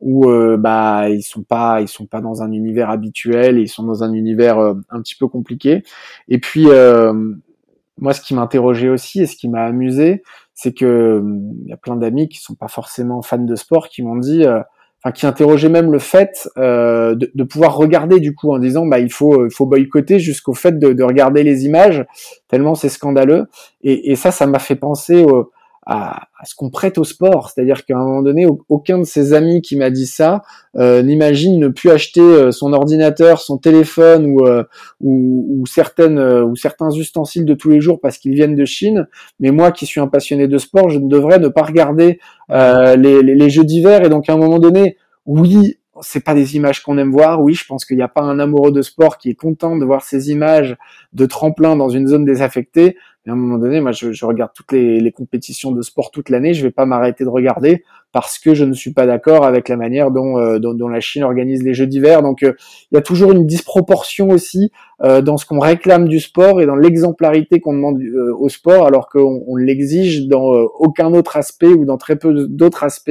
où 0.00 0.28
euh, 0.28 0.56
bah 0.56 1.08
ils 1.08 1.22
sont 1.22 1.42
pas 1.42 1.80
ils 1.80 1.88
sont 1.88 2.06
pas 2.06 2.20
dans 2.20 2.42
un 2.42 2.52
univers 2.52 2.90
habituel, 2.90 3.58
ils 3.58 3.68
sont 3.68 3.82
dans 3.82 4.02
un 4.02 4.12
univers 4.12 4.58
euh, 4.58 4.74
un 4.90 5.00
petit 5.00 5.16
peu 5.16 5.28
compliqué. 5.28 5.82
Et 6.28 6.38
puis 6.38 6.66
euh, 6.68 7.12
moi, 7.98 8.12
ce 8.12 8.20
qui 8.20 8.34
m'interrogeait 8.34 8.88
aussi 8.88 9.20
et 9.22 9.26
ce 9.26 9.36
qui 9.36 9.48
m'a 9.48 9.64
amusé, 9.64 10.22
c'est 10.54 10.72
que 10.72 11.22
il 11.62 11.68
y 11.68 11.72
a 11.72 11.76
plein 11.76 11.96
d'amis 11.96 12.28
qui 12.28 12.38
sont 12.38 12.54
pas 12.54 12.68
forcément 12.68 13.22
fans 13.22 13.38
de 13.38 13.56
sport 13.56 13.88
qui 13.88 14.02
m'ont 14.02 14.16
dit 14.16 14.44
enfin 15.02 15.12
qui 15.12 15.26
interrogeait 15.26 15.68
même 15.68 15.92
le 15.92 15.98
fait 15.98 16.48
euh, 16.56 17.14
de, 17.14 17.30
de, 17.34 17.44
pouvoir 17.44 17.76
regarder 17.76 18.20
du 18.20 18.34
coup 18.34 18.52
en 18.52 18.58
disant 18.58 18.86
bah 18.86 18.98
il 18.98 19.12
faut 19.12 19.46
il 19.46 19.52
faut 19.52 19.66
boycotter 19.66 20.18
jusqu'au 20.18 20.54
fait 20.54 20.78
de, 20.78 20.92
de, 20.92 21.02
regarder 21.02 21.42
les 21.42 21.66
images 21.66 22.04
tellement 22.48 22.74
c'est 22.74 22.88
scandaleux 22.88 23.46
et, 23.82 24.10
et, 24.12 24.16
ça 24.16 24.30
ça 24.30 24.46
m'a 24.46 24.58
fait 24.58 24.76
penser 24.76 25.22
au, 25.22 25.50
à, 25.86 26.28
ce 26.44 26.54
qu'on 26.56 26.68
prête 26.68 26.98
au 26.98 27.04
sport. 27.04 27.48
C'est-à-dire 27.48 27.84
qu'à 27.84 27.96
un 27.96 28.04
moment 28.04 28.22
donné, 28.22 28.46
aucun 28.68 28.98
de 28.98 29.04
ses 29.04 29.32
amis 29.32 29.62
qui 29.62 29.76
m'a 29.76 29.90
dit 29.90 30.06
ça 30.06 30.42
euh, 30.76 31.02
n'imagine 31.02 31.60
ne 31.60 31.68
plus 31.68 31.90
acheter 31.90 32.20
euh, 32.20 32.50
son 32.50 32.72
ordinateur, 32.72 33.40
son 33.40 33.56
téléphone 33.56 34.26
ou, 34.26 34.46
euh, 34.46 34.64
ou, 35.00 35.64
certaines 35.66 36.18
ou 36.18 36.56
certains 36.56 36.90
ustensiles 36.90 37.44
de 37.44 37.54
tous 37.54 37.70
les 37.70 37.80
jours 37.80 38.00
parce 38.00 38.18
qu'ils 38.18 38.34
viennent 38.34 38.56
de 38.56 38.64
Chine. 38.64 39.06
Mais 39.38 39.52
moi, 39.52 39.70
qui 39.70 39.86
suis 39.86 40.00
un 40.00 40.08
passionné 40.08 40.48
de 40.48 40.58
sport, 40.58 40.90
je 40.90 40.98
ne 40.98 41.08
devrais 41.08 41.38
ne 41.38 41.48
pas 41.48 41.62
regarder 41.62 42.18
les, 42.50 43.22
les, 43.22 43.34
les 43.34 43.50
jeux 43.50 43.64
d'hiver. 43.64 44.04
Et 44.04 44.08
donc, 44.08 44.28
à 44.28 44.32
un 44.32 44.36
moment 44.36 44.58
donné, 44.58 44.96
oui, 45.24 45.78
c'est 46.02 46.20
pas 46.20 46.34
des 46.34 46.56
images 46.56 46.82
qu'on 46.82 46.98
aime 46.98 47.10
voir. 47.10 47.40
Oui, 47.40 47.54
je 47.54 47.64
pense 47.66 47.84
qu'il 47.84 47.96
n'y 47.96 48.02
a 48.02 48.08
pas 48.08 48.22
un 48.22 48.38
amoureux 48.38 48.72
de 48.72 48.82
sport 48.82 49.18
qui 49.18 49.30
est 49.30 49.34
content 49.34 49.76
de 49.76 49.84
voir 49.84 50.02
ces 50.02 50.30
images 50.30 50.76
de 51.12 51.26
tremplin 51.26 51.76
dans 51.76 51.88
une 51.88 52.06
zone 52.06 52.24
désaffectée. 52.24 52.96
Mais 53.26 53.32
à 53.32 53.34
un 53.34 53.38
moment 53.38 53.58
donné, 53.58 53.80
moi, 53.80 53.92
je, 53.92 54.24
regarde 54.24 54.52
toutes 54.54 54.72
les, 54.72 55.00
les, 55.00 55.12
compétitions 55.12 55.72
de 55.72 55.82
sport 55.82 56.12
toute 56.12 56.30
l'année. 56.30 56.54
Je 56.54 56.62
vais 56.62 56.70
pas 56.70 56.86
m'arrêter 56.86 57.24
de 57.24 57.28
regarder 57.28 57.82
parce 58.12 58.38
que 58.38 58.54
je 58.54 58.64
ne 58.64 58.72
suis 58.72 58.94
pas 58.94 59.06
d'accord 59.06 59.44
avec 59.44 59.68
la 59.68 59.76
manière 59.76 60.10
dont, 60.10 60.38
euh, 60.38 60.58
dont, 60.58 60.88
la 60.88 61.00
Chine 61.00 61.22
organise 61.22 61.62
les 61.62 61.74
Jeux 61.74 61.86
d'hiver. 61.86 62.22
Donc, 62.22 62.42
euh, 62.42 62.54
il 62.90 62.94
y 62.94 62.98
a 62.98 63.02
toujours 63.02 63.32
une 63.32 63.46
disproportion 63.46 64.30
aussi 64.30 64.72
euh, 65.02 65.20
dans 65.20 65.36
ce 65.36 65.44
qu'on 65.44 65.58
réclame 65.58 66.08
du 66.08 66.18
sport 66.18 66.62
et 66.62 66.66
dans 66.66 66.76
l'exemplarité 66.76 67.60
qu'on 67.60 67.74
demande 67.74 68.00
au 68.38 68.48
sport, 68.48 68.86
alors 68.86 69.10
qu'on 69.10 69.44
on, 69.46 69.56
l'exige 69.56 70.28
dans 70.28 70.46
aucun 70.78 71.12
autre 71.12 71.36
aspect 71.36 71.68
ou 71.68 71.84
dans 71.84 71.98
très 71.98 72.16
peu 72.16 72.46
d'autres 72.48 72.84
aspects 72.84 73.10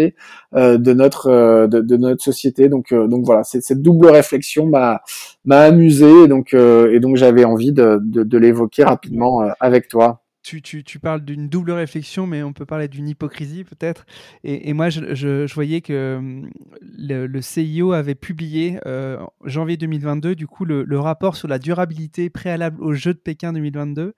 de 0.54 0.94
notre 0.94 2.16
société. 2.20 2.68
Donc, 2.68 2.92
donc 2.92 3.26
voilà, 3.26 3.44
cette 3.44 3.82
double 3.82 4.08
réflexion 4.08 4.66
m'a 4.66 5.02
amusé 5.48 6.24
et 6.24 6.28
donc 7.00 7.16
j'avais 7.16 7.46
envie 7.46 7.74
de 7.74 8.38
l'évoquer 8.38 8.86
rapidement 8.86 9.48
avec 9.60 9.88
toi 9.88 10.25
tu, 10.46 11.00
parles 11.00 11.26
d'une 11.26 11.50
double 11.50 11.72
réflexion, 11.72 12.28
mais 12.28 12.44
on 12.44 12.54
peut 12.54 12.66
parler 12.66 12.88
d'une 12.88 13.08
hypocrisie 13.08 13.64
peut-être. 13.64 14.06
Et, 14.44 14.74
moi, 14.74 14.90
je, 14.90 15.52
voyais 15.54 15.82
que 15.82 16.18
hum, 16.18 16.50
le, 16.82 17.42
CIO 17.42 17.94
avait 17.94 18.16
publié 18.16 18.80
euh, 18.86 19.18
janvier 19.44 19.78
2022, 19.78 20.36
du 20.36 20.48
coup, 20.48 20.66
le, 20.66 21.00
rapport 21.00 21.36
sur 21.36 21.48
la 21.48 21.60
durabilité 21.60 22.30
préalable 22.30 22.82
aux 22.82 22.94
Jeux 22.94 23.14
de 23.14 23.20
Pékin 23.20 23.54
2022, 23.54 24.14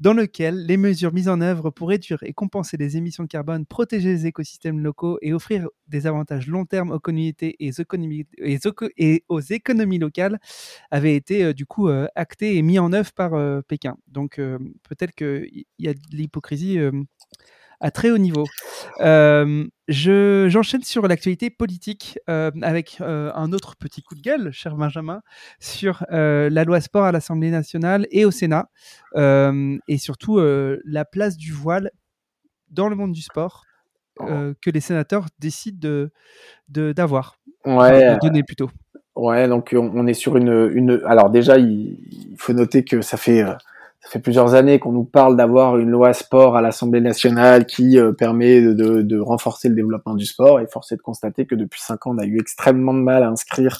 dans 0.00 0.12
lequel 0.12 0.66
les 0.66 0.76
mesures 0.76 1.12
mises 1.12 1.28
en 1.28 1.40
œuvre 1.40 1.70
pour 1.70 1.88
réduire 1.88 2.18
et 2.22 2.32
compenser 2.32 2.76
les 2.76 2.96
émissions 2.96 3.22
de 3.22 3.28
carbone, 3.28 3.64
protéger 3.64 4.08
les 4.10 4.26
écosystèmes 4.26 4.80
locaux 4.80 5.18
et 5.22 5.32
offrir 5.32 5.68
des 5.86 6.06
avantages 6.06 6.48
long 6.48 6.64
terme 6.64 6.90
aux 6.90 7.00
communautés 7.00 7.56
et 7.60 7.70
aux 7.70 9.40
économies, 9.40 9.98
locales 9.98 10.38
avaient 10.90 11.14
été 11.14 11.44
euh, 11.44 11.52
du 11.52 11.66
coup 11.66 11.88
euh, 11.88 12.06
actées 12.14 12.56
et 12.56 12.62
mis 12.62 12.78
en 12.78 12.92
œuvre 12.92 13.12
par 13.12 13.32
Pékin. 13.64 13.96
Donc 14.08 14.36
peut-être 14.36 15.14
que 15.14 15.46
il 15.78 15.86
y 15.86 15.88
a 15.88 15.94
de 15.94 16.00
l'hypocrisie 16.12 16.78
à 17.80 17.90
très 17.90 18.10
haut 18.10 18.18
niveau. 18.18 18.44
Euh, 19.00 19.66
j'enchaîne 19.88 20.82
sur 20.82 21.06
l'actualité 21.06 21.50
politique 21.50 22.18
euh, 22.28 22.50
avec 22.62 23.00
un 23.00 23.52
autre 23.52 23.76
petit 23.76 24.02
coup 24.02 24.14
de 24.14 24.20
gueule, 24.20 24.50
cher 24.52 24.74
Benjamin, 24.74 25.22
sur 25.60 26.04
la 26.10 26.64
loi 26.64 26.80
sport 26.80 27.04
à 27.04 27.12
l'Assemblée 27.12 27.50
nationale 27.50 28.06
et 28.10 28.24
au 28.24 28.30
Sénat, 28.30 28.68
et 29.16 29.98
surtout 29.98 30.40
la 30.40 31.04
place 31.04 31.36
du 31.36 31.52
voile 31.52 31.90
dans 32.70 32.88
le 32.88 32.96
monde 32.96 33.12
du 33.12 33.22
sport 33.22 33.64
oh. 34.20 34.26
que 34.60 34.70
les 34.70 34.80
sénateurs 34.80 35.26
décident 35.38 36.08
d'avoir, 36.68 37.38
de, 37.64 37.70
ouais, 37.70 38.14
de 38.14 38.18
donner 38.20 38.42
plutôt. 38.42 38.70
Ouais, 39.14 39.48
donc 39.48 39.74
on, 39.76 40.06
est 40.06 40.14
sur 40.14 40.36
une, 40.36 40.70
une... 40.72 41.02
Alors 41.04 41.30
déjà, 41.30 41.58
il, 41.58 41.98
il, 42.30 42.36
faut 42.38 42.52
noter 42.52 42.84
que 42.84 43.00
ça 43.00 43.16
fait 43.16 43.44
ça 44.08 44.12
fait 44.12 44.20
plusieurs 44.20 44.54
années 44.54 44.78
qu'on 44.78 44.92
nous 44.92 45.04
parle 45.04 45.36
d'avoir 45.36 45.76
une 45.76 45.90
loi 45.90 46.14
sport 46.14 46.56
à 46.56 46.62
l'Assemblée 46.62 47.02
nationale 47.02 47.66
qui 47.66 47.98
euh, 47.98 48.12
permet 48.12 48.62
de, 48.62 49.02
de, 49.02 49.20
renforcer 49.20 49.68
le 49.68 49.74
développement 49.74 50.14
du 50.14 50.24
sport. 50.24 50.60
Et 50.60 50.66
force 50.66 50.92
est 50.92 50.96
de 50.96 51.02
constater 51.02 51.44
que 51.44 51.54
depuis 51.54 51.82
cinq 51.82 52.06
ans, 52.06 52.14
on 52.14 52.18
a 52.18 52.24
eu 52.24 52.38
extrêmement 52.40 52.94
de 52.94 53.00
mal 53.00 53.22
à 53.22 53.28
inscrire 53.28 53.76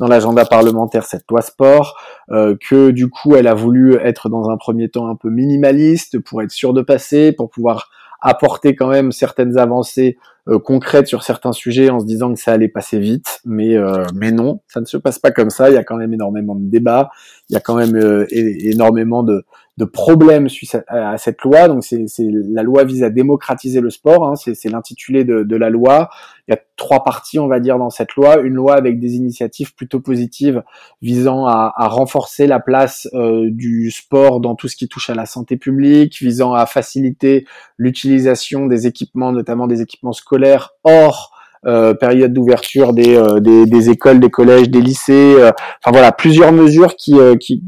dans 0.00 0.08
l'agenda 0.08 0.44
parlementaire 0.44 1.04
cette 1.04 1.30
loi 1.30 1.42
sport, 1.42 1.96
euh, 2.32 2.56
que 2.68 2.90
du 2.90 3.08
coup, 3.08 3.36
elle 3.36 3.46
a 3.46 3.54
voulu 3.54 3.94
être 4.02 4.28
dans 4.28 4.50
un 4.50 4.56
premier 4.56 4.88
temps 4.88 5.06
un 5.06 5.14
peu 5.14 5.30
minimaliste 5.30 6.18
pour 6.18 6.42
être 6.42 6.50
sûr 6.50 6.72
de 6.72 6.82
passer, 6.82 7.30
pour 7.30 7.48
pouvoir 7.48 7.88
apporter 8.20 8.74
quand 8.74 8.88
même 8.88 9.12
certaines 9.12 9.58
avancées 9.58 10.18
euh, 10.48 10.58
concrètes 10.58 11.06
sur 11.06 11.22
certains 11.22 11.52
sujets 11.52 11.90
en 11.90 12.00
se 12.00 12.06
disant 12.06 12.32
que 12.32 12.40
ça 12.40 12.52
allait 12.52 12.68
passer 12.68 12.98
vite, 12.98 13.40
mais 13.44 13.76
euh, 13.76 14.04
mais 14.14 14.32
non, 14.32 14.60
ça 14.66 14.80
ne 14.80 14.86
se 14.86 14.96
passe 14.96 15.18
pas 15.18 15.30
comme 15.30 15.50
ça. 15.50 15.68
Il 15.68 15.74
y 15.74 15.78
a 15.78 15.84
quand 15.84 15.96
même 15.96 16.14
énormément 16.14 16.54
de 16.54 16.68
débats, 16.70 17.10
il 17.50 17.52
y 17.52 17.56
a 17.56 17.60
quand 17.60 17.76
même 17.76 17.94
euh, 17.96 18.26
énormément 18.30 19.22
de 19.22 19.44
de 19.78 19.84
problèmes 19.84 20.48
suite 20.48 20.76
à, 20.88 21.16
cette 21.18 21.40
loi. 21.42 21.68
Donc 21.68 21.84
c'est, 21.84 22.04
la 22.18 22.64
loi 22.64 22.82
vise 22.82 23.04
à 23.04 23.10
démocratiser 23.10 23.80
le 23.80 23.90
sport, 23.90 24.28
hein. 24.28 24.34
c'est, 24.34 24.68
l'intitulé 24.68 25.24
de, 25.24 25.44
de, 25.44 25.56
la 25.56 25.70
loi. 25.70 26.10
Il 26.46 26.50
y 26.50 26.54
a 26.54 26.60
trois 26.76 27.04
parties, 27.04 27.38
on 27.38 27.46
va 27.46 27.60
dire, 27.60 27.78
dans 27.78 27.88
cette 27.88 28.14
loi. 28.16 28.40
Une 28.40 28.54
loi 28.54 28.74
avec 28.74 28.98
des 28.98 29.14
initiatives 29.14 29.74
plutôt 29.76 30.00
positives 30.00 30.64
visant 31.00 31.46
à, 31.46 31.72
à 31.76 31.86
renforcer 31.86 32.48
la 32.48 32.58
place 32.58 33.08
euh, 33.14 33.48
du 33.50 33.92
sport 33.92 34.40
dans 34.40 34.56
tout 34.56 34.66
ce 34.66 34.76
qui 34.76 34.88
touche 34.88 35.10
à 35.10 35.14
la 35.14 35.26
santé 35.26 35.56
publique, 35.56 36.18
visant 36.18 36.54
à 36.54 36.66
faciliter 36.66 37.46
l'utilisation 37.76 38.66
des 38.66 38.88
équipements, 38.88 39.30
notamment 39.30 39.68
des 39.68 39.80
équipements 39.80 40.12
scolaires 40.12 40.70
hors 40.82 41.38
euh, 41.66 41.92
période 41.92 42.32
d'ouverture 42.32 42.92
des, 42.92 43.16
euh, 43.16 43.40
des, 43.40 43.66
des, 43.66 43.90
écoles, 43.90 44.20
des 44.20 44.30
collèges, 44.30 44.70
des 44.70 44.80
lycées. 44.80 45.34
Euh, 45.38 45.50
enfin 45.82 45.90
voilà, 45.90 46.12
plusieurs 46.12 46.52
mesures 46.52 46.94
qui, 46.94 47.16
qui 47.40 47.64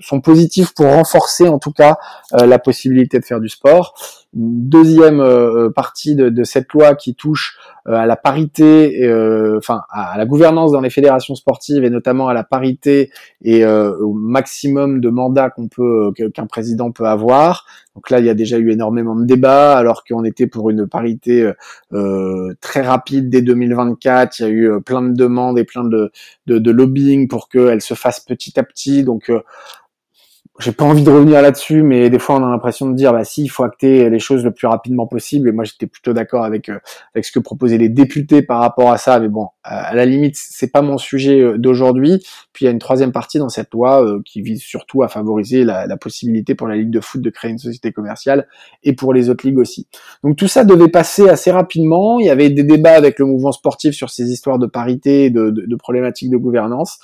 sont 0.00 0.20
positives 0.20 0.72
pour 0.74 0.86
renforcer 0.86 1.48
en 1.48 1.58
tout 1.58 1.72
cas 1.72 1.96
la 2.32 2.58
possibilité 2.58 3.18
de 3.18 3.24
faire 3.24 3.40
du 3.40 3.48
sport. 3.48 3.94
Deuxième 4.32 5.22
partie 5.74 6.14
de, 6.14 6.28
de, 6.28 6.44
cette 6.44 6.72
loi 6.72 6.94
qui 6.94 7.14
touche 7.14 7.58
à 7.84 8.06
la 8.06 8.16
parité, 8.16 9.10
enfin 9.56 9.82
à 9.90 10.16
la 10.16 10.26
gouvernance 10.26 10.70
dans 10.72 10.80
les 10.80 10.90
fédérations 10.90 11.34
sportives 11.34 11.82
et 11.82 11.90
notamment 11.90 12.28
à 12.28 12.34
la 12.34 12.44
parité 12.44 13.10
et 13.42 13.66
au 13.66 14.12
maximum 14.12 15.00
de 15.00 15.08
mandats 15.10 15.50
qu'on 15.50 15.68
peut 15.68 16.12
qu'un 16.32 16.46
président 16.46 16.92
peut 16.92 17.06
avoir. 17.06 17.66
Donc 17.96 18.08
là, 18.10 18.20
il 18.20 18.26
y 18.26 18.30
a 18.30 18.34
déjà 18.34 18.56
eu 18.58 18.70
énormément 18.70 19.16
de 19.16 19.24
débats, 19.24 19.76
alors 19.76 20.04
qu'on 20.04 20.24
était 20.24 20.46
pour 20.46 20.70
une 20.70 20.86
parité 20.86 21.52
euh, 21.92 22.54
très 22.60 22.82
rapide 22.82 23.28
dès 23.28 23.42
2024. 23.42 24.38
Il 24.38 24.42
y 24.42 24.44
a 24.46 24.48
eu 24.48 24.70
euh, 24.70 24.80
plein 24.80 25.02
de 25.02 25.12
demandes 25.12 25.58
et 25.58 25.64
plein 25.64 25.84
de, 25.84 26.12
de, 26.46 26.58
de 26.58 26.70
lobbying 26.70 27.28
pour 27.28 27.48
qu'elle 27.48 27.80
se 27.80 27.94
fasse 27.94 28.20
petit 28.20 28.58
à 28.58 28.62
petit. 28.62 29.02
Donc 29.02 29.28
euh, 29.28 29.40
j'ai 30.58 30.72
pas 30.72 30.84
envie 30.84 31.02
de 31.02 31.10
revenir 31.10 31.40
là-dessus, 31.40 31.82
mais 31.82 32.10
des 32.10 32.18
fois 32.18 32.36
on 32.36 32.44
a 32.44 32.50
l'impression 32.50 32.88
de 32.90 32.94
dire 32.94 33.12
bah 33.12 33.24
si 33.24 33.42
il 33.42 33.48
faut 33.48 33.62
acter 33.62 34.10
les 34.10 34.18
choses 34.18 34.44
le 34.44 34.50
plus 34.50 34.66
rapidement 34.66 35.06
possible. 35.06 35.48
Et 35.48 35.52
moi 35.52 35.64
j'étais 35.64 35.86
plutôt 35.86 36.12
d'accord 36.12 36.44
avec 36.44 36.68
euh, 36.68 36.78
avec 37.14 37.24
ce 37.24 37.32
que 37.32 37.38
proposaient 37.38 37.78
les 37.78 37.88
députés 37.88 38.42
par 38.42 38.60
rapport 38.60 38.90
à 38.90 38.98
ça. 38.98 39.18
Mais 39.20 39.28
bon, 39.28 39.48
à 39.62 39.94
la 39.94 40.04
limite 40.04 40.34
c'est 40.36 40.70
pas 40.70 40.82
mon 40.82 40.98
sujet 40.98 41.40
euh, 41.40 41.56
d'aujourd'hui. 41.56 42.22
Puis 42.52 42.64
il 42.64 42.66
y 42.66 42.68
a 42.68 42.72
une 42.72 42.78
troisième 42.78 43.12
partie 43.12 43.38
dans 43.38 43.48
cette 43.48 43.72
loi 43.72 44.04
euh, 44.04 44.20
qui 44.24 44.42
vise 44.42 44.60
surtout 44.60 45.02
à 45.02 45.08
favoriser 45.08 45.64
la, 45.64 45.86
la, 45.86 45.96
possibilité 45.96 46.54
pour 46.54 46.68
la 46.68 46.76
ligue 46.76 46.90
de 46.90 47.00
foot 47.00 47.22
de 47.22 47.30
créer 47.30 47.50
une 47.50 47.58
société 47.58 47.92
commerciale 47.92 48.46
et 48.82 48.92
pour 48.92 49.14
les 49.14 49.30
autres 49.30 49.46
ligues 49.46 49.58
aussi. 49.58 49.86
Donc 50.24 50.36
tout 50.36 50.48
ça 50.48 50.64
devait 50.64 50.88
passer 50.88 51.28
assez 51.28 51.50
rapidement. 51.50 52.20
Il 52.20 52.26
y 52.26 52.30
avait 52.30 52.50
des 52.50 52.64
débats 52.64 52.96
avec 52.96 53.18
le 53.18 53.26
mouvement 53.26 53.52
sportif 53.52 53.94
sur 53.94 54.10
ces 54.10 54.30
histoires 54.30 54.58
de 54.58 54.66
parité, 54.66 55.30
de, 55.30 55.50
de, 55.50 55.64
de 55.66 55.76
problématiques 55.76 56.30
de 56.30 56.36
gouvernance. 56.36 56.98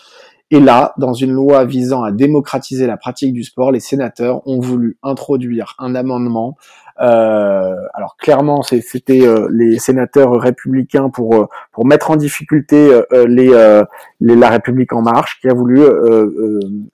Et 0.53 0.61
là, 0.61 0.95
dans 0.97 1.13
une 1.13 1.33
loi 1.33 1.65
visant 1.65 2.05
à 2.05 2.13
démocratiser 2.13 2.87
la 2.87 2.97
pratique 2.97 3.33
du 3.33 3.43
sport, 3.43 3.73
les 3.73 3.81
sénateurs 3.81 4.47
ont 4.47 4.61
voulu 4.61 4.97
introduire 5.03 5.75
un 5.79 5.97
amendement. 5.97 6.57
Euh, 7.01 7.75
alors 7.95 8.17
clairement, 8.17 8.63
c'était 8.63 9.27
euh, 9.27 9.49
les 9.51 9.79
sénateurs 9.79 10.33
républicains 10.41 11.11
pour 11.11 11.35
euh, 11.35 11.47
pour 11.73 11.85
mettre 11.85 12.13
en 12.13 12.17
difficulté 12.17 12.91
la 13.11 14.49
République 14.49 14.93
en 14.93 15.03
marche, 15.03 15.41
qui 15.41 15.49
a 15.49 15.55
voulu 15.55 15.83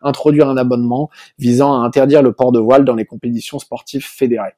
introduire 0.00 0.48
un 0.48 0.56
amendement 0.56 1.10
visant 1.38 1.74
à 1.74 1.84
interdire 1.84 2.22
le 2.22 2.32
port 2.32 2.52
de 2.52 2.58
voile 2.58 2.84
dans 2.84 2.94
les 2.94 3.04
compétitions 3.04 3.58
sportives 3.58 4.06
fédérées. 4.06 4.54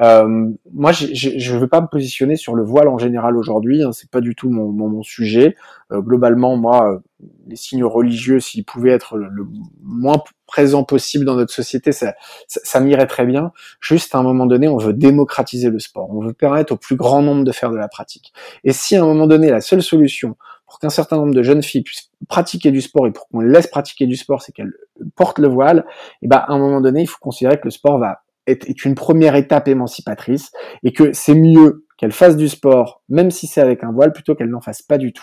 Euh, 0.00 0.48
moi, 0.72 0.92
je 0.92 1.52
ne 1.52 1.58
veux 1.58 1.68
pas 1.68 1.80
me 1.80 1.86
positionner 1.86 2.36
sur 2.36 2.54
le 2.54 2.62
voile 2.62 2.88
en 2.88 2.98
général 2.98 3.36
aujourd'hui. 3.36 3.82
Hein, 3.82 3.92
c'est 3.92 4.10
pas 4.10 4.20
du 4.20 4.34
tout 4.34 4.48
mon, 4.48 4.70
mon, 4.72 5.02
sujet. 5.02 5.56
Euh, 5.92 6.00
globalement, 6.00 6.56
moi, 6.56 6.90
euh, 6.90 6.98
les 7.46 7.56
signes 7.56 7.84
religieux, 7.84 8.40
s'ils 8.40 8.64
pouvaient 8.64 8.92
être 8.92 9.18
le, 9.18 9.46
moins 9.82 10.22
présent 10.46 10.84
possible 10.84 11.24
dans 11.24 11.36
notre 11.36 11.52
société, 11.52 11.92
ça, 11.92 12.14
ça, 12.48 12.60
ça 12.64 12.80
m'irait 12.80 13.06
très 13.06 13.26
bien. 13.26 13.52
Juste 13.80 14.14
à 14.14 14.18
un 14.18 14.22
moment 14.22 14.46
donné, 14.46 14.68
on 14.68 14.78
veut 14.78 14.94
démocratiser 14.94 15.68
le 15.68 15.78
sport. 15.78 16.08
On 16.10 16.20
veut 16.20 16.32
permettre 16.32 16.72
au 16.72 16.76
plus 16.76 16.96
grand 16.96 17.22
nombre 17.22 17.44
de 17.44 17.52
faire 17.52 17.70
de 17.70 17.76
la 17.76 17.88
pratique. 17.88 18.32
Et 18.64 18.72
si 18.72 18.96
à 18.96 19.02
un 19.02 19.06
moment 19.06 19.26
donné, 19.26 19.50
la 19.50 19.60
seule 19.60 19.82
solution 19.82 20.36
pour 20.66 20.78
qu'un 20.78 20.90
certain 20.90 21.16
nombre 21.16 21.34
de 21.34 21.42
jeunes 21.42 21.64
filles 21.64 21.82
puissent 21.82 22.12
pratiquer 22.28 22.70
du 22.70 22.80
sport 22.80 23.08
et 23.08 23.10
pour 23.10 23.26
qu'on 23.28 23.40
laisse 23.40 23.66
pratiquer 23.66 24.06
du 24.06 24.14
sport, 24.14 24.40
c'est 24.40 24.52
qu'elles 24.52 24.72
portent 25.16 25.40
le 25.40 25.48
voile, 25.48 25.84
et 26.22 26.28
ben 26.28 26.36
à 26.36 26.52
un 26.52 26.58
moment 26.58 26.80
donné, 26.80 27.02
il 27.02 27.08
faut 27.08 27.18
considérer 27.20 27.58
que 27.58 27.64
le 27.64 27.70
sport 27.70 27.98
va 27.98 28.22
est, 28.46 28.84
une 28.84 28.94
première 28.94 29.36
étape 29.36 29.68
émancipatrice 29.68 30.50
et 30.82 30.92
que 30.92 31.12
c'est 31.12 31.34
mieux 31.34 31.84
qu'elle 31.96 32.12
fasse 32.12 32.36
du 32.36 32.48
sport, 32.48 33.02
même 33.10 33.30
si 33.30 33.46
c'est 33.46 33.60
avec 33.60 33.84
un 33.84 33.92
voile, 33.92 34.12
plutôt 34.12 34.34
qu'elle 34.34 34.48
n'en 34.48 34.62
fasse 34.62 34.80
pas 34.80 34.96
du 34.96 35.12
tout. 35.12 35.22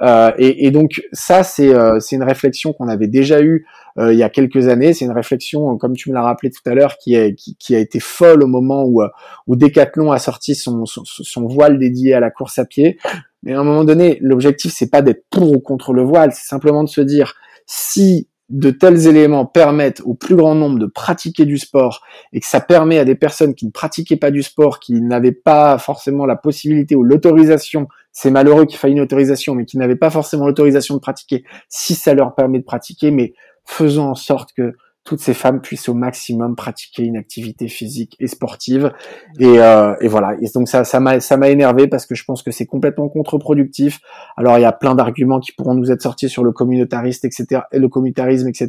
Euh, 0.00 0.30
et, 0.38 0.64
et, 0.64 0.70
donc 0.70 1.02
ça, 1.12 1.42
c'est 1.42 1.74
euh, 1.74 1.98
une 2.12 2.22
réflexion 2.22 2.72
qu'on 2.72 2.86
avait 2.86 3.08
déjà 3.08 3.42
eue 3.42 3.66
euh, 3.98 4.12
il 4.12 4.18
y 4.18 4.22
a 4.22 4.28
quelques 4.28 4.68
années. 4.68 4.94
C'est 4.94 5.06
une 5.06 5.12
réflexion, 5.12 5.76
comme 5.76 5.96
tu 5.96 6.10
me 6.10 6.14
l'as 6.14 6.22
rappelé 6.22 6.52
tout 6.52 6.70
à 6.70 6.74
l'heure, 6.74 6.98
qui, 6.98 7.16
est, 7.16 7.34
qui, 7.34 7.56
qui, 7.56 7.74
a 7.74 7.80
été 7.80 7.98
folle 7.98 8.44
au 8.44 8.46
moment 8.46 8.84
où, 8.84 9.02
où 9.48 9.56
Decathlon 9.56 10.12
a 10.12 10.20
sorti 10.20 10.54
son, 10.54 10.86
son, 10.86 11.02
son 11.04 11.46
voile 11.48 11.80
dédié 11.80 12.14
à 12.14 12.20
la 12.20 12.30
course 12.30 12.60
à 12.60 12.64
pied. 12.64 12.96
Mais 13.42 13.54
à 13.54 13.60
un 13.60 13.64
moment 13.64 13.82
donné, 13.82 14.18
l'objectif, 14.20 14.72
c'est 14.72 14.90
pas 14.90 15.02
d'être 15.02 15.24
pour 15.30 15.50
ou 15.50 15.58
contre 15.58 15.92
le 15.92 16.04
voile, 16.04 16.30
c'est 16.32 16.46
simplement 16.46 16.84
de 16.84 16.88
se 16.88 17.00
dire 17.00 17.34
si 17.66 18.28
de 18.54 18.70
tels 18.70 19.08
éléments 19.08 19.46
permettent 19.46 20.00
au 20.04 20.14
plus 20.14 20.36
grand 20.36 20.54
nombre 20.54 20.78
de 20.78 20.86
pratiquer 20.86 21.44
du 21.44 21.58
sport 21.58 22.02
et 22.32 22.38
que 22.38 22.46
ça 22.46 22.60
permet 22.60 23.00
à 23.00 23.04
des 23.04 23.16
personnes 23.16 23.52
qui 23.52 23.66
ne 23.66 23.72
pratiquaient 23.72 24.16
pas 24.16 24.30
du 24.30 24.44
sport, 24.44 24.78
qui 24.78 25.00
n'avaient 25.00 25.32
pas 25.32 25.76
forcément 25.76 26.24
la 26.24 26.36
possibilité 26.36 26.94
ou 26.94 27.02
l'autorisation, 27.02 27.88
c'est 28.12 28.30
malheureux 28.30 28.64
qu'il 28.64 28.78
faille 28.78 28.92
une 28.92 29.00
autorisation, 29.00 29.56
mais 29.56 29.64
qui 29.64 29.76
n'avaient 29.76 29.96
pas 29.96 30.08
forcément 30.08 30.46
l'autorisation 30.46 30.94
de 30.94 31.00
pratiquer, 31.00 31.42
si 31.68 31.96
ça 31.96 32.14
leur 32.14 32.36
permet 32.36 32.60
de 32.60 32.64
pratiquer, 32.64 33.10
mais 33.10 33.34
faisons 33.64 34.04
en 34.04 34.14
sorte 34.14 34.50
que 34.56 34.76
toutes 35.04 35.20
ces 35.20 35.34
femmes 35.34 35.60
puissent 35.60 35.88
au 35.88 35.94
maximum 35.94 36.56
pratiquer 36.56 37.04
une 37.04 37.16
activité 37.16 37.68
physique 37.68 38.16
et 38.20 38.26
sportive. 38.26 38.92
Et, 39.38 39.60
euh, 39.60 39.94
et 40.00 40.08
voilà. 40.08 40.34
Et 40.40 40.46
donc 40.54 40.68
ça, 40.68 40.84
ça 40.84 40.98
m'a, 40.98 41.20
ça 41.20 41.36
m'a 41.36 41.50
énervé 41.50 41.88
parce 41.88 42.06
que 42.06 42.14
je 42.14 42.24
pense 42.24 42.42
que 42.42 42.50
c'est 42.50 42.66
complètement 42.66 43.08
contre-productif. 43.10 44.00
Alors 44.36 44.58
il 44.58 44.62
y 44.62 44.66
a 44.66 44.72
plein 44.72 44.94
d'arguments 44.94 45.40
qui 45.40 45.52
pourront 45.52 45.74
nous 45.74 45.92
être 45.92 46.02
sortis 46.02 46.30
sur 46.30 46.42
le 46.42 46.52
communautariste, 46.52 47.24
etc., 47.26 47.62
et 47.70 47.78
le 47.78 47.88
communautarisme, 47.88 48.48
etc. 48.48 48.68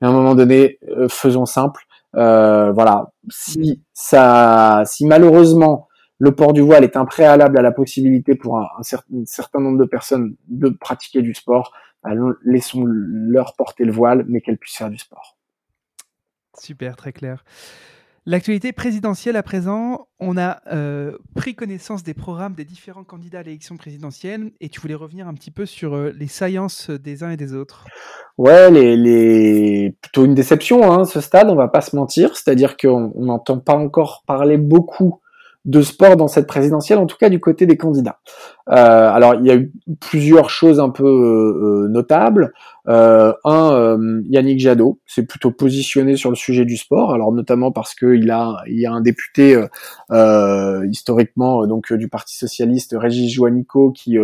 Mais 0.00 0.08
à 0.08 0.10
un 0.10 0.12
moment 0.12 0.34
donné, 0.34 0.78
euh, 0.88 1.08
faisons 1.08 1.46
simple. 1.46 1.82
Euh, 2.16 2.72
voilà. 2.72 3.12
Si 3.28 3.82
ça, 3.92 4.82
si 4.84 5.06
malheureusement 5.06 5.86
le 6.18 6.32
port 6.34 6.52
du 6.52 6.60
voile 6.60 6.84
est 6.84 6.96
un 6.96 7.06
préalable 7.06 7.58
à 7.58 7.62
la 7.62 7.72
possibilité 7.72 8.34
pour 8.34 8.58
un, 8.58 8.66
certain, 9.24 9.60
nombre 9.60 9.78
de 9.78 9.86
personnes 9.86 10.34
de 10.48 10.68
pratiquer 10.68 11.22
du 11.22 11.32
sport, 11.32 11.72
allons, 12.02 12.34
laissons 12.44 12.84
leur 12.86 13.54
porter 13.56 13.84
le 13.84 13.92
voile, 13.92 14.26
mais 14.28 14.40
qu'elles 14.42 14.58
puissent 14.58 14.76
faire 14.76 14.90
du 14.90 14.98
sport. 14.98 15.39
Super, 16.60 16.96
très 16.96 17.12
clair. 17.12 17.44
L'actualité 18.26 18.72
présidentielle 18.72 19.36
à 19.36 19.42
présent, 19.42 20.08
on 20.20 20.36
a 20.36 20.60
euh, 20.70 21.16
pris 21.34 21.54
connaissance 21.54 22.02
des 22.02 22.12
programmes 22.12 22.52
des 22.52 22.66
différents 22.66 23.02
candidats 23.02 23.38
à 23.38 23.42
l'élection 23.42 23.78
présidentielle 23.78 24.52
et 24.60 24.68
tu 24.68 24.78
voulais 24.78 24.94
revenir 24.94 25.26
un 25.26 25.32
petit 25.32 25.50
peu 25.50 25.64
sur 25.64 25.94
euh, 25.94 26.12
les 26.14 26.26
saillances 26.26 26.90
des 26.90 27.24
uns 27.24 27.30
et 27.30 27.38
des 27.38 27.54
autres. 27.54 27.86
Ouais, 28.36 28.70
les, 28.70 28.94
les... 28.94 29.96
plutôt 30.02 30.26
une 30.26 30.34
déception 30.34 30.92
hein, 30.92 31.06
ce 31.06 31.22
stade, 31.22 31.48
on 31.48 31.56
va 31.56 31.68
pas 31.68 31.80
se 31.80 31.96
mentir, 31.96 32.36
c'est-à-dire 32.36 32.76
qu'on 32.76 33.10
n'entend 33.16 33.58
pas 33.58 33.74
encore 33.74 34.22
parler 34.26 34.58
beaucoup 34.58 35.20
de 35.66 35.82
sport 35.82 36.16
dans 36.16 36.28
cette 36.28 36.46
présidentielle, 36.46 36.98
en 36.98 37.06
tout 37.06 37.18
cas 37.18 37.28
du 37.28 37.38
côté 37.38 37.66
des 37.66 37.76
candidats. 37.76 38.20
Euh, 38.70 39.10
alors 39.10 39.34
il 39.34 39.46
y 39.46 39.50
a 39.50 39.56
eu 39.56 39.72
plusieurs 40.00 40.48
choses 40.48 40.80
un 40.80 40.88
peu 40.88 41.04
euh, 41.04 41.84
euh, 41.84 41.88
notables. 41.88 42.52
un, 42.86 43.98
Yannick 44.30 44.58
Jadot 44.58 45.00
s'est 45.06 45.26
plutôt 45.26 45.50
positionné 45.50 46.16
sur 46.16 46.30
le 46.30 46.36
sujet 46.36 46.64
du 46.64 46.76
sport, 46.76 47.12
alors 47.12 47.32
notamment 47.32 47.72
parce 47.72 47.94
qu'il 47.94 48.30
a, 48.30 48.62
il 48.66 48.80
y 48.80 48.86
a 48.86 48.92
un 48.92 49.00
député 49.00 49.62
historiquement 50.88 51.66
donc 51.66 51.92
du 51.92 52.08
Parti 52.08 52.36
socialiste, 52.36 52.96
Régis 52.98 53.32
Joannico, 53.32 53.92
qui 53.92 54.16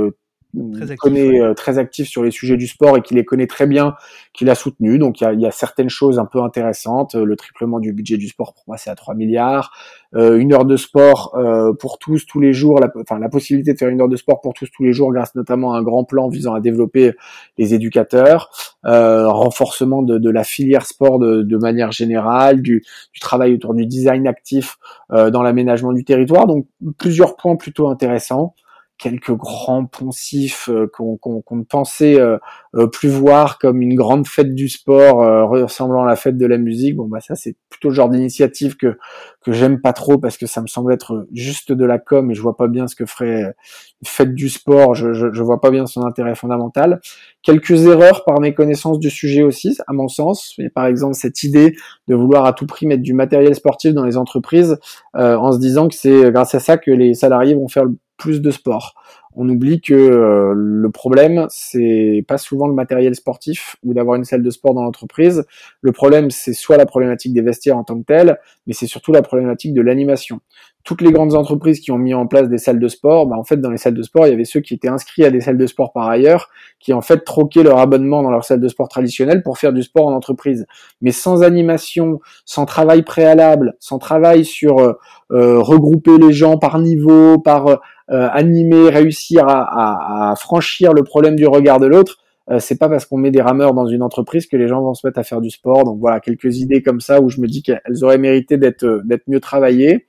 très 0.72 0.90
actif, 0.90 0.96
connaît 0.98 1.40
euh, 1.40 1.54
très 1.54 1.78
actif 1.78 2.08
sur 2.08 2.22
les 2.22 2.30
sujets 2.30 2.56
du 2.56 2.66
sport 2.66 2.96
et 2.96 3.02
qui 3.02 3.14
les 3.14 3.24
connaît 3.24 3.46
très 3.46 3.66
bien, 3.66 3.94
qu'il 4.32 4.50
a 4.50 4.54
soutenu. 4.54 4.98
Donc 4.98 5.20
il 5.20 5.24
y 5.24 5.26
a, 5.26 5.32
y 5.32 5.46
a, 5.46 5.50
certaines 5.50 5.88
choses 5.88 6.18
un 6.18 6.26
peu 6.26 6.42
intéressantes. 6.42 7.14
Euh, 7.14 7.24
le 7.24 7.36
triplement 7.36 7.80
du 7.80 7.92
budget 7.92 8.16
du 8.16 8.28
sport 8.28 8.54
pour 8.54 8.64
moi 8.66 8.76
c'est 8.76 8.90
à 8.90 8.94
3 8.94 9.14
milliards. 9.14 9.72
Euh, 10.14 10.38
une 10.38 10.52
heure 10.52 10.64
de 10.64 10.76
sport 10.76 11.34
euh, 11.36 11.72
pour 11.72 11.98
tous 11.98 12.24
tous 12.26 12.40
les 12.40 12.52
jours. 12.52 12.80
La, 12.80 12.90
enfin 13.00 13.18
la 13.18 13.28
possibilité 13.28 13.72
de 13.72 13.78
faire 13.78 13.88
une 13.88 14.00
heure 14.00 14.08
de 14.08 14.16
sport 14.16 14.40
pour 14.40 14.54
tous 14.54 14.68
tous 14.70 14.84
les 14.84 14.92
jours 14.92 15.12
grâce 15.12 15.34
notamment 15.34 15.74
à 15.74 15.78
un 15.78 15.82
grand 15.82 16.04
plan 16.04 16.28
visant 16.28 16.54
à 16.54 16.60
développer 16.60 17.12
les 17.58 17.74
éducateurs. 17.74 18.50
Euh, 18.84 19.28
renforcement 19.28 20.02
de, 20.02 20.18
de, 20.18 20.30
la 20.30 20.44
filière 20.44 20.86
sport 20.86 21.18
de, 21.18 21.42
de 21.42 21.56
manière 21.56 21.92
générale, 21.92 22.62
du, 22.62 22.84
du, 23.12 23.20
travail 23.20 23.54
autour 23.54 23.74
du 23.74 23.86
design 23.86 24.26
actif 24.26 24.78
dans 25.10 25.42
l'aménagement 25.42 25.92
du 25.92 26.04
territoire. 26.04 26.46
Donc 26.46 26.66
plusieurs 26.98 27.36
points 27.36 27.56
plutôt 27.56 27.88
intéressants 27.88 28.54
quelques 28.98 29.32
grands 29.32 29.84
poncifs 29.84 30.70
euh, 30.70 30.86
qu'on 30.90 31.18
ne 31.50 31.64
pensait 31.64 32.18
euh, 32.18 32.38
euh, 32.74 32.86
plus 32.86 33.08
voir 33.08 33.58
comme 33.58 33.82
une 33.82 33.94
grande 33.94 34.26
fête 34.26 34.54
du 34.54 34.68
sport 34.68 35.48
ressemblant 35.48 36.04
à 36.04 36.06
la 36.06 36.16
fête 36.16 36.38
de 36.38 36.46
la 36.46 36.56
musique. 36.56 36.96
Bon 36.96 37.06
bah 37.06 37.20
ça 37.20 37.34
c'est 37.34 37.56
plutôt 37.68 37.88
le 37.88 37.94
genre 37.94 38.08
d'initiative 38.08 38.76
que 38.76 38.98
que 39.42 39.52
j'aime 39.52 39.80
pas 39.80 39.92
trop 39.92 40.18
parce 40.18 40.36
que 40.38 40.46
ça 40.46 40.60
me 40.62 40.66
semble 40.66 40.92
être 40.92 41.26
juste 41.32 41.72
de 41.72 41.84
la 41.84 41.98
com 41.98 42.30
et 42.30 42.34
je 42.34 42.42
vois 42.42 42.56
pas 42.56 42.68
bien 42.68 42.88
ce 42.88 42.96
que 42.96 43.06
ferait 43.06 43.42
une 43.42 44.06
fête 44.06 44.34
du 44.34 44.48
sport. 44.48 44.94
Je, 44.94 45.12
je, 45.12 45.32
je 45.32 45.42
vois 45.42 45.60
pas 45.60 45.70
bien 45.70 45.86
son 45.86 46.04
intérêt 46.04 46.34
fondamental. 46.34 47.00
Quelques 47.42 47.86
erreurs 47.86 48.24
par 48.24 48.40
mes 48.40 48.54
connaissances 48.54 48.98
du 48.98 49.10
sujet 49.10 49.42
aussi, 49.42 49.76
à 49.86 49.92
mon 49.92 50.08
sens. 50.08 50.54
Et 50.58 50.68
par 50.68 50.86
exemple 50.86 51.14
cette 51.14 51.42
idée 51.42 51.76
de 52.08 52.14
vouloir 52.14 52.46
à 52.46 52.52
tout 52.52 52.66
prix 52.66 52.86
mettre 52.86 53.02
du 53.02 53.14
matériel 53.14 53.54
sportif 53.54 53.92
dans 53.94 54.04
les 54.04 54.16
entreprises 54.16 54.78
en 55.14 55.52
se 55.52 55.58
disant 55.58 55.88
que 55.88 55.94
c'est 55.94 56.32
grâce 56.32 56.54
à 56.54 56.60
ça 56.60 56.76
que 56.78 56.90
les 56.90 57.14
salariés 57.14 57.54
vont 57.54 57.68
faire 57.68 57.84
le 57.84 57.96
plus 58.16 58.40
de 58.40 58.50
sport. 58.50 58.94
On 59.38 59.46
oublie 59.50 59.82
que 59.82 59.92
euh, 59.92 60.54
le 60.56 60.90
problème, 60.90 61.46
c'est 61.50 62.24
pas 62.26 62.38
souvent 62.38 62.66
le 62.66 62.72
matériel 62.72 63.14
sportif 63.14 63.76
ou 63.84 63.92
d'avoir 63.92 64.16
une 64.16 64.24
salle 64.24 64.42
de 64.42 64.48
sport 64.48 64.72
dans 64.72 64.82
l'entreprise. 64.82 65.44
Le 65.82 65.92
problème, 65.92 66.30
c'est 66.30 66.54
soit 66.54 66.78
la 66.78 66.86
problématique 66.86 67.34
des 67.34 67.42
vestiaires 67.42 67.76
en 67.76 67.84
tant 67.84 67.98
que 67.98 68.06
telle, 68.06 68.38
mais 68.66 68.72
c'est 68.72 68.86
surtout 68.86 69.12
la 69.12 69.20
problématique 69.20 69.74
de 69.74 69.82
l'animation. 69.82 70.40
Toutes 70.84 71.02
les 71.02 71.12
grandes 71.12 71.34
entreprises 71.34 71.80
qui 71.80 71.90
ont 71.90 71.98
mis 71.98 72.14
en 72.14 72.26
place 72.26 72.48
des 72.48 72.56
salles 72.56 72.78
de 72.78 72.88
sport, 72.88 73.26
bah 73.26 73.36
en 73.36 73.44
fait, 73.44 73.60
dans 73.60 73.70
les 73.70 73.76
salles 73.76 73.94
de 73.94 74.02
sport, 74.02 74.26
il 74.26 74.30
y 74.30 74.32
avait 74.32 74.44
ceux 74.44 74.60
qui 74.60 74.72
étaient 74.72 74.88
inscrits 74.88 75.24
à 75.24 75.30
des 75.30 75.40
salles 75.40 75.58
de 75.58 75.66
sport 75.66 75.92
par 75.92 76.08
ailleurs, 76.08 76.48
qui 76.80 76.94
en 76.94 77.02
fait 77.02 77.18
troquaient 77.24 77.64
leur 77.64 77.78
abonnement 77.78 78.22
dans 78.22 78.30
leur 78.30 78.44
salle 78.44 78.60
de 78.60 78.68
sport 78.68 78.88
traditionnelle 78.88 79.42
pour 79.42 79.58
faire 79.58 79.74
du 79.74 79.82
sport 79.82 80.06
en 80.06 80.14
entreprise. 80.14 80.64
Mais 81.02 81.10
sans 81.10 81.42
animation, 81.42 82.20
sans 82.46 82.64
travail 82.64 83.02
préalable, 83.02 83.74
sans 83.80 83.98
travail 83.98 84.46
sur 84.46 84.78
euh, 84.78 84.92
euh, 85.32 85.60
regrouper 85.60 86.16
les 86.18 86.32
gens 86.32 86.56
par 86.56 86.78
niveau, 86.78 87.38
par 87.38 87.80
euh, 88.10 88.28
animer, 88.32 88.88
réussir 88.90 89.48
à, 89.48 90.30
à, 90.30 90.36
franchir 90.36 90.92
le 90.92 91.02
problème 91.02 91.36
du 91.36 91.46
regard 91.46 91.80
de 91.80 91.86
l'autre, 91.86 92.18
euh, 92.50 92.60
c'est 92.60 92.78
pas 92.78 92.88
parce 92.88 93.04
qu'on 93.06 93.16
met 93.16 93.30
des 93.30 93.42
rameurs 93.42 93.74
dans 93.74 93.86
une 93.86 94.02
entreprise 94.02 94.46
que 94.46 94.56
les 94.56 94.68
gens 94.68 94.80
vont 94.80 94.94
se 94.94 95.06
mettre 95.06 95.18
à 95.18 95.24
faire 95.24 95.40
du 95.40 95.50
sport. 95.50 95.84
Donc 95.84 95.98
voilà, 95.98 96.20
quelques 96.20 96.58
idées 96.58 96.82
comme 96.82 97.00
ça 97.00 97.20
où 97.20 97.28
je 97.28 97.40
me 97.40 97.48
dis 97.48 97.62
qu'elles 97.62 98.04
auraient 98.04 98.18
mérité 98.18 98.56
d'être 98.56 98.84
euh, 98.84 99.02
d'être 99.04 99.24
mieux 99.26 99.40
travaillées. 99.40 100.06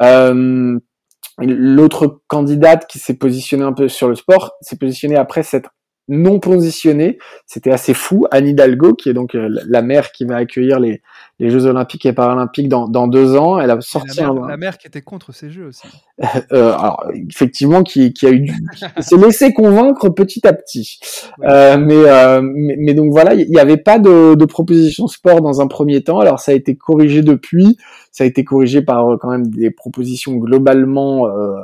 Euh, 0.00 0.78
L'autre 1.38 2.22
candidate 2.28 2.86
qui 2.86 2.98
s'est 2.98 3.18
positionnée 3.18 3.64
un 3.64 3.74
peu 3.74 3.88
sur 3.88 4.08
le 4.08 4.14
sport 4.14 4.54
s'est 4.62 4.76
positionnée 4.76 5.16
après 5.16 5.42
cette 5.42 5.66
non 6.08 6.40
positionnée. 6.40 7.18
C'était 7.46 7.72
assez 7.72 7.92
fou. 7.92 8.26
Anne 8.30 8.48
Hidalgo, 8.48 8.94
qui 8.94 9.10
est 9.10 9.12
donc 9.12 9.34
euh, 9.34 9.50
la 9.68 9.82
mère 9.82 10.12
qui 10.12 10.24
va 10.24 10.36
accueillir 10.36 10.80
les, 10.80 11.02
les 11.38 11.50
Jeux 11.50 11.66
Olympiques 11.66 12.06
et 12.06 12.12
Paralympiques 12.14 12.68
dans, 12.68 12.88
dans 12.88 13.06
deux 13.08 13.36
ans, 13.36 13.58
elle 13.58 13.70
a 13.70 13.80
sorti 13.80 14.18
la 14.18 14.32
mère, 14.32 14.44
un... 14.44 14.48
La 14.48 14.56
mère 14.56 14.78
qui 14.78 14.86
était 14.86 15.02
contre 15.02 15.32
ces 15.32 15.50
Jeux 15.50 15.66
aussi. 15.66 15.86
euh, 16.52 16.72
alors, 16.72 17.04
effectivement, 17.28 17.82
qui, 17.82 18.14
qui 18.14 18.26
a 18.26 18.30
eu, 18.30 18.50
s'est 19.00 19.18
laissé 19.18 19.52
convaincre 19.52 20.08
petit 20.08 20.46
à 20.46 20.54
petit. 20.54 20.98
Euh, 21.44 21.76
mais, 21.76 21.94
euh, 21.94 22.40
mais, 22.42 22.76
mais 22.78 22.94
donc 22.94 23.10
voilà, 23.10 23.34
il 23.34 23.50
n'y 23.50 23.58
avait 23.58 23.76
pas 23.76 23.98
de, 23.98 24.34
de 24.34 24.44
proposition 24.46 25.06
sport 25.08 25.42
dans 25.42 25.60
un 25.60 25.66
premier 25.66 26.02
temps. 26.02 26.20
Alors 26.20 26.40
ça 26.40 26.52
a 26.52 26.54
été 26.54 26.74
corrigé 26.76 27.22
depuis. 27.22 27.76
Ça 28.12 28.24
a 28.24 28.26
été 28.26 28.44
corrigé 28.44 28.80
par 28.80 29.06
euh, 29.06 29.16
quand 29.20 29.30
même 29.30 29.48
des 29.48 29.70
propositions 29.70 30.36
globalement 30.36 31.26
euh, 31.26 31.60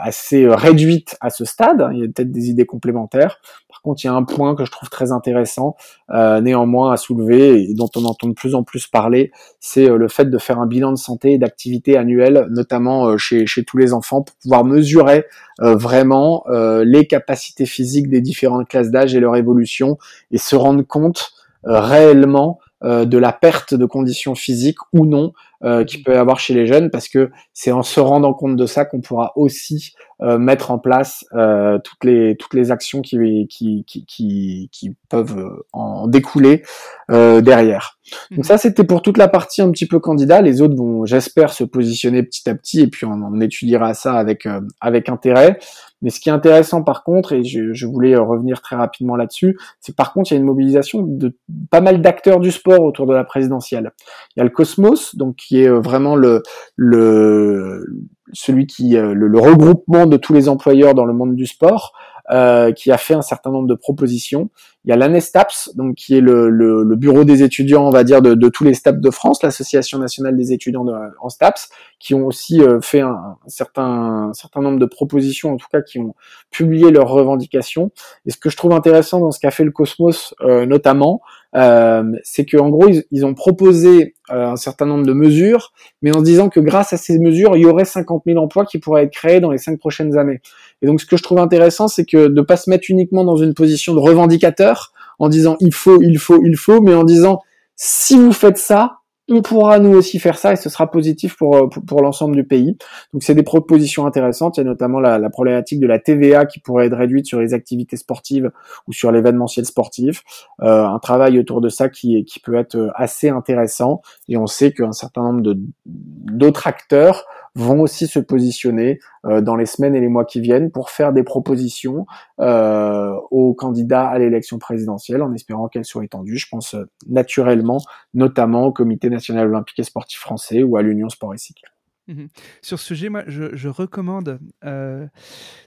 assez 0.00 0.46
réduites 0.48 1.16
à 1.20 1.30
ce 1.30 1.44
stade. 1.44 1.88
Il 1.92 1.98
y 1.98 2.02
a 2.02 2.06
peut-être 2.06 2.30
des 2.30 2.50
idées 2.50 2.66
complémentaires. 2.66 3.40
Par 3.82 3.90
contre, 3.90 4.04
il 4.04 4.06
y 4.06 4.10
a 4.10 4.14
un 4.14 4.22
point 4.22 4.54
que 4.54 4.64
je 4.64 4.70
trouve 4.70 4.90
très 4.90 5.10
intéressant, 5.10 5.76
euh, 6.10 6.40
néanmoins 6.40 6.92
à 6.92 6.96
soulever 6.96 7.64
et 7.64 7.74
dont 7.74 7.88
on 7.96 8.04
entend 8.04 8.28
de 8.28 8.32
plus 8.34 8.54
en 8.54 8.62
plus 8.62 8.86
parler, 8.86 9.32
c'est 9.58 9.90
euh, 9.90 9.96
le 9.96 10.06
fait 10.06 10.26
de 10.26 10.38
faire 10.38 10.60
un 10.60 10.66
bilan 10.66 10.92
de 10.92 10.96
santé 10.96 11.32
et 11.32 11.38
d'activité 11.38 11.96
annuel, 11.96 12.46
notamment 12.50 13.06
euh, 13.06 13.16
chez, 13.16 13.46
chez 13.46 13.64
tous 13.64 13.78
les 13.78 13.92
enfants, 13.92 14.22
pour 14.22 14.36
pouvoir 14.36 14.64
mesurer 14.64 15.24
euh, 15.60 15.74
vraiment 15.74 16.44
les 16.84 17.06
capacités 17.06 17.66
physiques 17.66 18.08
des 18.08 18.20
différentes 18.20 18.68
classes 18.68 18.90
d'âge 18.90 19.14
et 19.14 19.20
leur 19.20 19.36
évolution 19.36 19.98
et 20.30 20.38
se 20.38 20.54
rendre 20.54 20.82
compte 20.82 21.32
réellement 21.64 22.58
de 22.82 23.18
la 23.18 23.32
perte 23.32 23.74
de 23.74 23.86
conditions 23.86 24.34
physiques 24.34 24.78
ou 24.92 25.06
non 25.06 25.32
euh, 25.64 25.84
qu'il 25.84 26.02
peut 26.02 26.14
y 26.14 26.16
avoir 26.16 26.40
chez 26.40 26.54
les 26.54 26.66
jeunes, 26.66 26.90
parce 26.90 27.08
que 27.08 27.30
c'est 27.52 27.72
en 27.72 27.82
se 27.82 28.00
rendant 28.00 28.34
compte 28.34 28.56
de 28.56 28.66
ça 28.66 28.84
qu'on 28.84 29.00
pourra 29.00 29.32
aussi 29.36 29.92
euh, 30.22 30.38
mettre 30.38 30.70
en 30.70 30.78
place 30.78 31.24
euh, 31.34 31.78
toutes 31.82 32.04
les 32.04 32.36
toutes 32.36 32.54
les 32.54 32.70
actions 32.70 33.02
qui 33.02 33.46
qui 33.48 33.84
qui, 33.86 34.04
qui, 34.06 34.68
qui 34.70 34.94
peuvent 35.08 35.38
euh, 35.38 35.66
en 35.72 36.06
découler 36.06 36.62
euh, 37.10 37.40
derrière. 37.40 37.98
Donc 38.30 38.40
mhm. 38.40 38.44
ça 38.44 38.58
c'était 38.58 38.84
pour 38.84 39.02
toute 39.02 39.18
la 39.18 39.26
partie 39.26 39.62
un 39.62 39.70
petit 39.70 39.86
peu 39.86 39.98
candidat. 39.98 40.40
Les 40.42 40.60
autres 40.60 40.76
vont, 40.76 41.06
j'espère, 41.06 41.52
se 41.52 41.64
positionner 41.64 42.22
petit 42.22 42.48
à 42.48 42.54
petit 42.54 42.82
et 42.82 42.86
puis 42.86 43.06
on, 43.06 43.12
on 43.12 43.40
étudiera 43.40 43.94
ça 43.94 44.14
avec 44.14 44.46
avec 44.80 45.08
intérêt. 45.08 45.58
Mais 46.02 46.10
ce 46.10 46.20
qui 46.20 46.28
est 46.28 46.32
intéressant 46.32 46.82
par 46.82 47.04
contre, 47.04 47.32
et 47.32 47.44
je, 47.44 47.72
je 47.72 47.86
voulais 47.86 48.16
revenir 48.16 48.60
très 48.60 48.76
rapidement 48.76 49.16
là-dessus, 49.16 49.56
c'est 49.80 49.94
par 49.96 50.12
contre 50.12 50.30
il 50.30 50.34
y 50.34 50.36
a 50.36 50.40
une 50.40 50.46
mobilisation 50.46 51.02
de 51.02 51.36
pas 51.70 51.80
mal 51.80 52.02
d'acteurs 52.02 52.40
du 52.40 52.50
sport 52.50 52.82
autour 52.82 53.06
de 53.06 53.14
la 53.14 53.24
présidentielle. 53.24 53.92
Il 54.36 54.40
y 54.40 54.42
a 54.42 54.44
le 54.44 54.50
Cosmos, 54.50 55.16
donc 55.16 55.50
qui 55.52 55.62
est 55.62 55.68
vraiment 55.68 56.16
le, 56.16 56.42
le 56.76 57.84
celui 58.32 58.66
qui 58.66 58.92
le, 58.92 59.12
le, 59.12 59.38
regroupement 59.38 60.06
de 60.06 60.16
tous 60.16 60.32
les 60.32 60.48
employeurs 60.48 60.94
dans 60.94 61.04
le 61.04 61.12
monde 61.12 61.36
du 61.36 61.44
sport, 61.44 61.92
euh, 62.30 62.72
qui 62.72 62.90
a 62.90 62.96
fait 62.96 63.12
un 63.12 63.20
certain 63.20 63.50
nombre 63.50 63.68
de 63.68 63.74
propositions. 63.74 64.48
Il 64.86 64.88
y 64.88 64.92
a 64.92 64.96
l'ANESTAPS, 64.96 65.74
donc 65.74 65.96
qui 65.96 66.16
est 66.16 66.22
le, 66.22 66.48
le, 66.48 66.82
le, 66.82 66.96
bureau 66.96 67.24
des 67.24 67.42
étudiants, 67.42 67.86
on 67.86 67.90
va 67.90 68.02
dire, 68.02 68.22
de, 68.22 68.32
de 68.32 68.48
tous 68.48 68.64
les 68.64 68.72
STAPS 68.72 69.00
de 69.00 69.10
France, 69.10 69.42
l'Association 69.42 69.98
nationale 69.98 70.38
des 70.38 70.52
étudiants 70.54 70.86
en 71.20 71.28
STAPS, 71.28 71.68
qui 71.98 72.14
ont 72.14 72.24
aussi 72.24 72.62
euh, 72.62 72.80
fait 72.80 73.00
un, 73.00 73.10
un, 73.10 73.48
certain, 73.48 74.28
un 74.30 74.32
certain 74.32 74.62
nombre 74.62 74.78
de 74.78 74.86
propositions, 74.86 75.52
en 75.52 75.56
tout 75.58 75.66
cas 75.70 75.82
qui 75.82 75.98
ont 75.98 76.14
publié 76.50 76.90
leurs 76.90 77.10
revendications. 77.10 77.90
Et 78.24 78.30
ce 78.30 78.38
que 78.38 78.48
je 78.48 78.56
trouve 78.56 78.72
intéressant 78.72 79.20
dans 79.20 79.32
ce 79.32 79.38
qu'a 79.38 79.50
fait 79.50 79.64
le 79.64 79.70
Cosmos, 79.70 80.34
euh, 80.40 80.64
notamment, 80.64 81.20
euh, 81.54 82.04
c'est 82.24 82.46
qu'en 82.46 82.70
gros, 82.70 82.88
ils, 82.88 83.04
ils, 83.10 83.26
ont 83.26 83.34
proposé 83.34 84.14
euh, 84.30 84.46
un 84.46 84.56
certain 84.56 84.86
nombre 84.86 85.04
de 85.04 85.12
mesures, 85.12 85.72
mais 86.00 86.14
en 86.14 86.22
disant 86.22 86.48
que 86.48 86.60
grâce 86.60 86.92
à 86.92 86.96
ces 86.96 87.18
mesures, 87.18 87.56
il 87.56 87.62
y 87.62 87.66
aurait 87.66 87.84
50 87.84 88.22
000 88.26 88.38
emplois 88.42 88.64
qui 88.64 88.78
pourraient 88.78 89.04
être 89.04 89.12
créés 89.12 89.40
dans 89.40 89.50
les 89.50 89.58
cinq 89.58 89.78
prochaines 89.78 90.16
années. 90.16 90.40
Et 90.80 90.86
donc, 90.86 91.00
ce 91.00 91.06
que 91.06 91.16
je 91.16 91.22
trouve 91.22 91.38
intéressant, 91.38 91.88
c'est 91.88 92.06
que 92.06 92.28
de 92.28 92.40
pas 92.40 92.56
se 92.56 92.70
mettre 92.70 92.86
uniquement 92.88 93.24
dans 93.24 93.36
une 93.36 93.52
position 93.52 93.94
de 93.94 93.98
revendicateur, 93.98 94.92
en 95.18 95.28
disant 95.28 95.56
il 95.60 95.74
faut, 95.74 96.00
il 96.02 96.18
faut, 96.18 96.42
il 96.42 96.56
faut, 96.56 96.80
mais 96.80 96.94
en 96.94 97.04
disant 97.04 97.40
si 97.76 98.16
vous 98.16 98.32
faites 98.32 98.58
ça, 98.58 99.01
on 99.28 99.40
pourra 99.40 99.78
nous 99.78 99.92
aussi 99.96 100.18
faire 100.18 100.36
ça 100.36 100.52
et 100.52 100.56
ce 100.56 100.68
sera 100.68 100.90
positif 100.90 101.36
pour, 101.36 101.56
euh, 101.56 101.68
pour, 101.68 101.84
pour 101.84 102.02
l'ensemble 102.02 102.34
du 102.34 102.44
pays. 102.44 102.76
Donc 103.12 103.22
c'est 103.22 103.34
des 103.34 103.42
propositions 103.42 104.06
intéressantes. 104.06 104.56
Il 104.56 104.60
y 104.60 104.62
a 104.62 104.64
notamment 104.64 105.00
la, 105.00 105.18
la, 105.18 105.30
problématique 105.30 105.80
de 105.80 105.86
la 105.86 105.98
TVA 105.98 106.44
qui 106.44 106.60
pourrait 106.60 106.86
être 106.86 106.96
réduite 106.96 107.26
sur 107.26 107.40
les 107.40 107.54
activités 107.54 107.96
sportives 107.96 108.50
ou 108.88 108.92
sur 108.92 109.12
l'événementiel 109.12 109.64
sportif. 109.64 110.22
Euh, 110.62 110.84
un 110.84 110.98
travail 110.98 111.38
autour 111.38 111.60
de 111.60 111.68
ça 111.68 111.88
qui, 111.88 112.24
qui 112.24 112.40
peut 112.40 112.56
être 112.56 112.90
assez 112.94 113.28
intéressant 113.28 114.02
et 114.28 114.36
on 114.36 114.46
sait 114.46 114.72
qu'un 114.72 114.92
certain 114.92 115.22
nombre 115.22 115.42
de 115.42 115.58
d'autres 115.86 116.66
acteurs 116.66 117.24
vont 117.54 117.80
aussi 117.82 118.06
se 118.06 118.18
positionner 118.18 118.98
euh, 119.26 119.40
dans 119.40 119.56
les 119.56 119.66
semaines 119.66 119.94
et 119.94 120.00
les 120.00 120.08
mois 120.08 120.24
qui 120.24 120.40
viennent 120.40 120.70
pour 120.70 120.90
faire 120.90 121.12
des 121.12 121.22
propositions 121.22 122.06
euh, 122.40 123.14
aux 123.30 123.54
candidats 123.54 124.08
à 124.08 124.18
l'élection 124.18 124.58
présidentielle 124.58 125.22
en 125.22 125.32
espérant 125.34 125.68
qu'elles 125.68 125.84
soient 125.84 126.04
étendues. 126.04 126.38
Je 126.38 126.46
pense 126.50 126.74
euh, 126.74 126.88
naturellement 127.08 127.78
notamment 128.14 128.64
au 128.64 128.72
Comité 128.72 129.10
national 129.12 129.48
olympique 129.48 129.78
et 129.78 129.84
sportif 129.84 130.18
français 130.18 130.62
ou 130.62 130.76
à 130.76 130.82
l'Union 130.82 131.08
Sport 131.08 131.34
et. 131.34 131.72
Mmh 132.08 132.26
sur 132.62 132.80
ce 132.80 132.86
sujet, 132.86 133.08
moi, 133.08 133.22
je, 133.28 133.68
recommande 133.68 134.40
euh, 134.64 135.06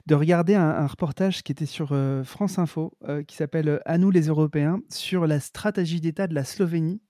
de 0.06 0.14
regarder 0.14 0.54
un, 0.54 0.68
un, 0.68 0.86
reportage 0.86 1.42
qui 1.42 1.52
était 1.52 1.66
sur 1.66 1.90
euh, 1.92 2.24
France 2.24 2.58
Info, 2.58 2.92
euh, 3.08 3.22
qui 3.22 3.36
s'appelle 3.36 3.80
À 3.86 3.96
nous 3.96 4.10
les 4.10 4.26
Européens, 4.26 4.80
sur 4.90 5.26
la 5.26 5.40
stratégie 5.40 6.00
d'État 6.00 6.26
de 6.26 6.34
la 6.34 6.44
Slovénie 6.44 7.00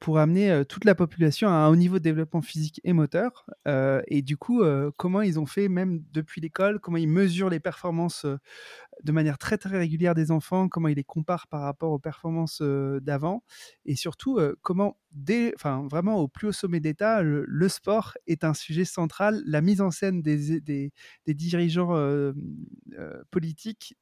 pour 0.00 0.18
amener 0.18 0.64
toute 0.68 0.84
la 0.84 0.94
population 0.94 1.48
à 1.48 1.52
un 1.52 1.68
haut 1.68 1.76
niveau 1.76 1.98
de 1.98 2.04
développement 2.04 2.42
physique 2.42 2.80
et 2.84 2.92
moteur. 2.92 3.46
et 3.66 4.22
du 4.22 4.36
coup, 4.36 4.62
comment 4.96 5.22
ils 5.22 5.38
ont 5.38 5.46
fait, 5.46 5.68
même 5.68 6.02
depuis 6.12 6.40
l'école, 6.40 6.80
comment 6.80 6.96
ils 6.96 7.08
mesurent 7.08 7.50
les 7.50 7.60
performances 7.60 8.26
de 9.04 9.12
manière 9.12 9.38
très 9.38 9.58
très 9.58 9.78
régulière 9.78 10.14
des 10.14 10.30
enfants, 10.30 10.68
comment 10.68 10.88
ils 10.88 10.96
les 10.96 11.04
comparent 11.04 11.46
par 11.46 11.62
rapport 11.62 11.92
aux 11.92 11.98
performances 11.98 12.62
d'avant, 12.62 13.42
et 13.84 13.96
surtout 13.96 14.40
comment, 14.62 14.98
vraiment 15.90 16.16
au 16.16 16.28
plus 16.28 16.48
haut 16.48 16.52
sommet 16.52 16.80
d'État, 16.80 17.22
le, 17.22 17.68
sport 17.68 18.14
est 18.26 18.44
un 18.44 18.54
sujet 18.54 18.84
central. 18.84 19.42
La 19.46 19.60
mise 19.60 19.80
en 19.80 19.90
scène 19.90 20.22
des, 20.22 20.92
dirigeants 21.26 21.96
euh, 21.96 22.32
euh, 22.98 23.22
politiques 23.30 23.96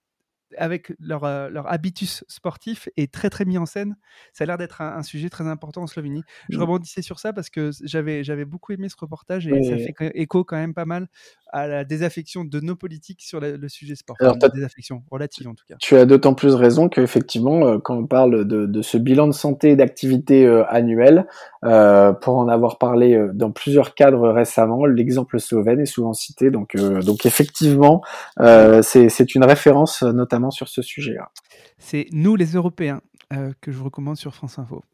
avec 0.56 0.92
leur, 1.00 1.24
euh, 1.24 1.48
leur, 1.48 1.70
habitus 1.70 2.24
sportif 2.28 2.88
est 2.96 3.12
très 3.12 3.30
très 3.30 3.44
mis 3.44 3.58
en 3.58 3.66
scène. 3.66 3.96
Ça 4.32 4.44
a 4.44 4.46
l'air 4.46 4.58
d'être 4.58 4.80
un, 4.80 4.96
un, 4.96 5.02
sujet 5.02 5.28
très 5.28 5.46
important 5.46 5.82
en 5.82 5.86
Slovénie. 5.86 6.22
Je 6.48 6.56
mmh. 6.56 6.60
rebondissais 6.60 7.02
sur 7.02 7.18
ça 7.18 7.32
parce 7.32 7.50
que 7.50 7.70
j'avais 7.82 8.24
j'avais 8.24 8.44
beaucoup 8.44 8.72
aimé 8.72 8.88
ce 8.88 8.96
reportage 8.98 9.46
et 9.46 9.52
oui. 9.52 9.64
ça 9.64 9.76
fait 9.76 9.94
écho 10.14 10.44
quand 10.44 10.56
même 10.56 10.74
pas 10.74 10.84
mal 10.84 11.08
à 11.52 11.66
la 11.66 11.84
désaffection 11.84 12.44
de 12.44 12.60
nos 12.60 12.76
politiques 12.76 13.22
sur 13.22 13.40
la, 13.40 13.56
le 13.56 13.68
sujet 13.68 13.94
sport. 13.94 14.16
Alors, 14.20 14.36
enfin, 14.36 14.48
désaffection 14.52 15.02
relative 15.10 15.48
en 15.48 15.54
tout 15.54 15.64
cas. 15.68 15.76
Tu 15.80 15.96
as 15.96 16.04
d'autant 16.04 16.34
plus 16.34 16.54
raison 16.54 16.88
qu'effectivement, 16.88 17.66
euh, 17.66 17.78
quand 17.78 17.96
on 17.96 18.06
parle 18.06 18.44
de, 18.44 18.66
de, 18.66 18.82
ce 18.82 18.98
bilan 18.98 19.26
de 19.26 19.32
santé 19.32 19.70
et 19.70 19.76
d'activité 19.76 20.46
euh, 20.46 20.64
annuel, 20.68 21.26
euh, 21.64 22.12
pour 22.12 22.36
en 22.36 22.48
avoir 22.48 22.78
parlé 22.78 23.18
dans 23.32 23.50
plusieurs 23.50 23.94
cadres 23.94 24.28
récemment, 24.28 24.86
l'exemple 24.86 25.40
slovène 25.40 25.80
est 25.80 25.86
souvent 25.86 26.12
cité. 26.12 26.50
Donc, 26.50 26.76
donc 26.76 27.26
effectivement, 27.26 28.02
c'est 28.38 29.34
une 29.34 29.44
référence 29.44 30.02
notamment 30.02 30.35
sur 30.50 30.68
ce 30.68 30.82
sujet-là. 30.82 31.30
C'est 31.78 32.06
nous 32.12 32.36
les 32.36 32.52
Européens. 32.52 33.00
Euh, 33.32 33.52
que 33.60 33.72
je 33.72 33.76
vous 33.76 33.86
recommande 33.86 34.16
sur 34.16 34.32
France 34.36 34.56
Info. 34.60 34.84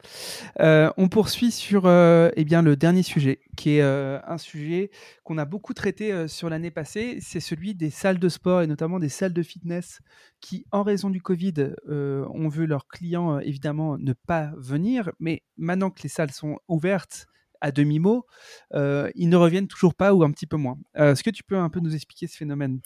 Euh, 0.61 0.91
on 0.97 1.11
poursuit 1.11 1.51
sur 1.51 1.85
euh, 1.85 2.31
eh 2.35 2.47
bien, 2.47 2.63
le 2.63 2.77
dernier 2.77 3.03
sujet, 3.03 3.41
qui 3.59 3.77
est 3.77 3.83
un 3.83 4.39
sujet 4.39 4.91
qu'on 5.23 5.37
a 5.37 5.45
beaucoup 5.45 5.75
traité 5.75 6.27
sur 6.29 6.49
l'année 6.49 6.71
passée, 6.71 7.19
c'est 7.21 7.41
celui 7.41 7.75
des 7.75 7.91
salles 7.91 8.19
de 8.19 8.31
sport 8.31 8.63
et 8.63 8.67
notamment 8.67 8.99
des 8.99 9.11
salles 9.11 9.35
de 9.35 9.43
fitness 9.43 10.01
qui, 10.41 10.65
en 10.73 10.83
raison 10.83 11.11
du 11.11 11.21
Covid, 11.21 11.75
ont 11.89 12.49
vu 12.49 12.67
leurs 12.67 12.89
clients 12.89 13.39
évidemment 13.39 13.99
ne 13.99 14.15
pas 14.15 14.53
venir, 14.57 15.11
mais 15.21 15.43
maintenant 15.59 15.91
que 15.91 16.03
les 16.03 16.09
salles 16.09 16.33
sont 16.33 16.59
ouvertes, 16.69 17.27
à 17.61 17.71
demi-mot, 17.71 18.25
ils 18.73 19.29
ne 19.29 19.37
reviennent 19.37 19.69
toujours 19.69 19.95
pas 19.95 20.15
ou 20.15 20.25
un 20.25 20.31
petit 20.31 20.47
peu 20.47 20.57
moins. 20.57 20.79
Est-ce 20.95 21.23
que 21.23 21.31
tu 21.31 21.45
peux 21.45 21.59
un 21.59 21.69
peu 21.69 21.81
nous 21.81 21.95
expliquer 21.95 22.29
ce 22.29 22.39
phénomène? 22.39 22.81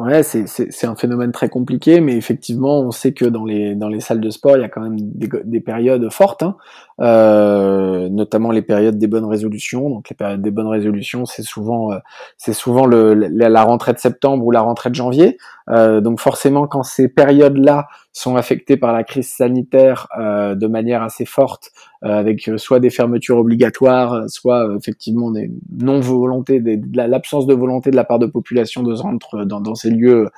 Ouais, 0.00 0.22
c'est 0.22 0.86
un 0.86 0.96
phénomène 0.96 1.30
très 1.30 1.50
compliqué, 1.50 2.00
mais 2.00 2.16
effectivement, 2.16 2.80
on 2.80 2.90
sait 2.90 3.12
que 3.12 3.26
dans 3.26 3.44
les, 3.44 3.74
dans 3.74 3.88
les 3.88 4.00
salles 4.00 4.22
de 4.22 4.30
sport, 4.30 4.56
il 4.56 4.62
y 4.62 4.64
a 4.64 4.70
quand 4.70 4.80
même 4.80 4.96
des, 4.98 5.28
des 5.44 5.60
périodes 5.60 6.10
fortes, 6.10 6.42
hein, 6.42 6.56
euh, 7.02 8.08
notamment 8.08 8.50
les 8.50 8.62
périodes 8.62 8.96
des 8.96 9.06
bonnes 9.08 9.26
résolutions. 9.26 9.90
Donc 9.90 10.08
les 10.08 10.16
périodes 10.16 10.40
des 10.40 10.50
bonnes 10.50 10.68
résolutions, 10.68 11.26
c'est 11.26 11.42
souvent, 11.42 11.92
euh, 11.92 11.98
c'est 12.38 12.54
souvent 12.54 12.86
la, 12.86 13.62
rentrée 13.62 13.92
de 13.92 13.98
septembre 13.98 14.46
ou 14.46 14.50
la 14.50 14.62
rentrée 14.62 14.88
de 14.88 14.94
janvier. 14.94 15.36
Euh, 15.68 16.00
donc 16.00 16.18
forcément, 16.18 16.66
quand 16.66 16.82
ces 16.82 17.08
périodes-là 17.08 17.86
sont 18.12 18.36
affectées 18.36 18.76
par 18.76 18.92
la 18.92 19.04
crise 19.04 19.28
sanitaire 19.28 20.08
euh, 20.18 20.54
de 20.54 20.66
manière 20.66 21.02
assez 21.02 21.24
forte, 21.24 21.70
euh, 22.04 22.08
avec 22.08 22.50
soit 22.56 22.80
des 22.80 22.90
fermetures 22.90 23.38
obligatoires, 23.38 24.28
soit 24.28 24.66
effectivement 24.76 25.30
des 25.30 25.50
non 25.78 26.00
volontés, 26.00 26.60
l'absence 26.92 27.46
de 27.46 27.54
volonté 27.54 27.90
de 27.90 27.96
la 27.96 28.04
part 28.04 28.18
de 28.18 28.26
population 28.26 28.82
de 28.82 28.94
se 28.94 29.02
rendre 29.02 29.44
dans, 29.44 29.74
ces 29.74 29.90
lieux 29.90 30.28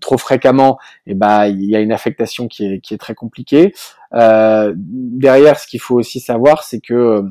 trop 0.00 0.18
fréquemment, 0.18 0.78
et 1.06 1.14
bah 1.14 1.48
il 1.48 1.64
y 1.64 1.76
a 1.76 1.80
une 1.80 1.92
affectation 1.92 2.48
qui 2.48 2.64
est, 2.64 2.98
très 2.98 3.14
compliquée. 3.14 3.72
derrière, 4.12 5.58
ce 5.58 5.66
qu'il 5.66 5.80
faut 5.80 5.96
aussi 5.96 6.20
savoir, 6.20 6.64
c'est 6.64 6.80
que 6.80 7.22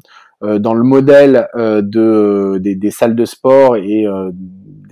dans 0.42 0.74
le 0.74 0.84
modèle 0.84 1.48
de, 1.56 2.60
des, 2.62 2.76
des, 2.76 2.92
salles 2.92 3.16
de 3.16 3.26
sport 3.26 3.76
et 3.78 4.06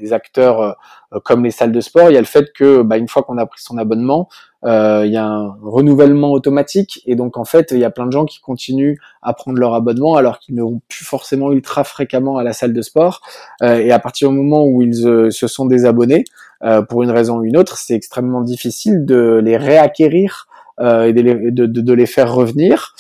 des 0.04 0.14
acteurs 0.14 0.62
euh, 0.62 1.20
comme 1.24 1.44
les 1.44 1.52
salles 1.52 1.72
de 1.72 1.82
sport, 1.82 2.10
il 2.10 2.14
y 2.14 2.18
a 2.18 2.22
le 2.22 2.26
fait 2.26 2.52
que 2.54 2.82
bah, 2.82 2.98
une 2.98 3.08
fois 3.08 3.24
qu'on 3.24 3.38
a 3.38 3.46
pris 3.46 3.62
son 3.62 3.78
abonnement, 3.78 4.28
euh, 4.66 5.04
il 5.06 5.12
y 5.12 5.18
a 5.18 5.26
un 5.26 5.56
renouvellement 5.62 6.32
automatique. 6.32 7.02
Et 7.06 7.16
donc 7.16 7.38
en 7.38 7.46
fait 7.46 7.72
il 7.72 7.80
y 7.80 7.84
a 7.84 7.90
plein 7.90 8.06
de 8.06 8.12
gens 8.12 8.26
qui 8.26 8.40
continuent 8.40 8.98
à 9.22 9.34
prendre 9.34 9.60
leur 9.60 9.74
abonnement 9.74 10.16
alors 10.16 10.40
qu'ils 10.40 10.56
ne 10.56 10.62
vont 10.62 10.82
plus 10.88 11.06
forcément 11.06 11.52
ultra 11.52 11.84
fréquemment 11.84 12.38
à 12.38 12.44
la 12.44 12.54
salle 12.54 12.74
de 12.74 12.82
sport. 12.82 13.22
Euh, 13.62 13.78
et 13.78 13.92
à 13.92 14.00
partir 14.00 14.30
du 14.30 14.36
moment 14.36 14.66
où 14.66 14.82
ils 14.82 15.08
euh, 15.08 15.32
se 15.32 15.48
sont 15.48 15.66
désabonnés 15.66 16.24
euh, 16.64 16.82
pour 16.82 17.04
une 17.04 17.12
raison 17.12 17.40
ou 17.40 17.44
une 17.44 17.58
autre, 17.58 17.78
c'est 17.78 17.94
extrêmement 17.94 18.42
difficile 18.42 19.06
de 19.06 19.42
les 19.44 19.58
réacquérir 19.58 20.48
euh, 20.80 21.04
et 21.04 21.14
de 21.14 21.94
les, 21.94 22.06
faire 22.06 22.34
revenir. 22.34 22.96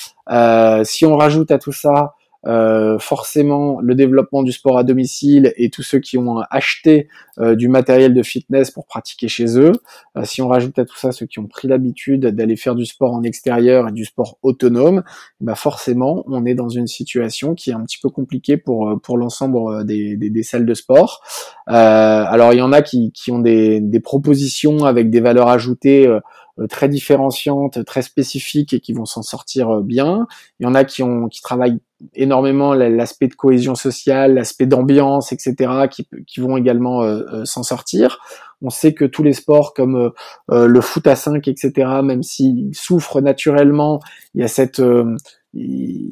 si 0.84 1.06
on 1.06 1.16
rajoute 1.16 1.52
à 1.52 1.58
tout 1.58 1.72
ça 1.72 2.14
euh, 2.46 3.00
forcément 3.00 3.80
le 3.82 3.96
développement 3.96 4.44
du 4.44 4.52
sport 4.52 4.78
à 4.78 4.84
domicile 4.84 5.54
et 5.56 5.70
tous 5.70 5.82
ceux 5.82 6.00
qui 6.00 6.18
ont 6.18 6.40
acheté 6.52 7.08
euh, 7.40 7.56
du 7.56 7.70
matériel 7.70 8.14
de 8.14 8.22
fitness 8.22 8.70
pour 8.70 8.86
pratiquer 8.86 9.30
chez 9.30 9.58
eux. 9.58 9.72
Euh, 10.18 10.26
si 10.26 10.42
on 10.42 10.50
rajoute 10.50 10.78
à 10.78 10.84
tout 10.84 10.98
ça 10.98 11.14
ceux 11.14 11.26
qui 11.26 11.40
ont 11.40 11.48
pris 11.48 11.70
l'habitude 11.70 12.26
d'aller 12.26 12.58
faire 12.58 12.76
du 12.76 12.86
sport 12.86 13.14
en 13.14 13.24
extérieur 13.24 13.88
et 13.88 13.92
du 13.94 14.04
sport 14.04 14.38
autonome, 14.42 15.04
bah 15.40 15.56
forcément 15.56 16.24
on 16.28 16.46
est 16.46 16.54
dans 16.54 16.70
une 16.70 16.88
situation 16.88 17.56
qui 17.56 17.70
est 17.70 17.74
un 17.74 17.84
petit 17.84 18.00
peu 18.02 18.10
compliquée 18.10 18.58
pour 18.58 19.00
pour 19.02 19.18
l'ensemble 19.18 19.86
des, 19.86 20.18
des, 20.18 20.30
des, 20.30 20.44
salles 20.44 20.66
de 20.66 20.74
sport. 20.74 21.24
alors 21.66 22.54
il 22.54 22.58
y 22.58 22.62
en 22.62 22.74
a 22.74 22.82
qui, 22.82 23.12
qui 23.14 23.32
ont 23.32 23.40
des, 23.40 23.80
des 23.80 24.00
propositions 24.02 24.84
avec 24.84 25.10
des 25.10 25.22
valeurs 25.22 25.48
ajoutées 25.48 26.08
très 26.70 26.90
différenciantes, 26.90 27.84
très 27.86 28.02
spécifiques 28.02 28.74
et 28.74 28.80
qui 28.80 28.94
vont 28.94 29.06
s'en 29.06 29.24
sortir 29.24 29.82
bien. 29.82 30.28
Il 30.60 30.64
y 30.64 30.68
en 30.68 30.76
a 30.76 30.84
qui 30.84 31.02
ont 31.04 31.28
qui 31.28 31.42
travaillent 31.42 31.80
énormément 32.16 32.74
l'aspect 32.74 33.28
de 33.28 33.34
cohésion 33.34 33.76
sociale, 33.76 34.36
l'aspect 34.36 34.66
d'ambiance, 34.66 35.32
etc., 35.32 35.88
qui, 35.90 36.08
qui, 36.28 36.40
vont 36.40 36.58
également 36.58 37.04
euh, 37.04 37.24
euh, 37.34 37.46
s'en 37.46 37.64
sortir. 37.64 38.20
On 38.62 38.70
sait 38.70 38.94
que 38.94 39.06
tous 39.06 39.24
les 39.24 39.34
sports 39.34 39.74
comme 39.74 39.96
euh, 39.96 40.10
euh 40.52 40.68
le 40.68 40.82
foot 40.82 41.06
à 41.08 41.16
5, 41.16 41.48
etc., 41.48 41.72
même 42.04 42.24
s'ils 42.24 42.74
souffrent 42.74 43.22
naturellement, 43.22 44.00
il 44.34 44.42
y 44.42 44.44
a 44.44 44.48
cette, 44.48 44.80
euh, 44.80 45.16
il 45.54 46.12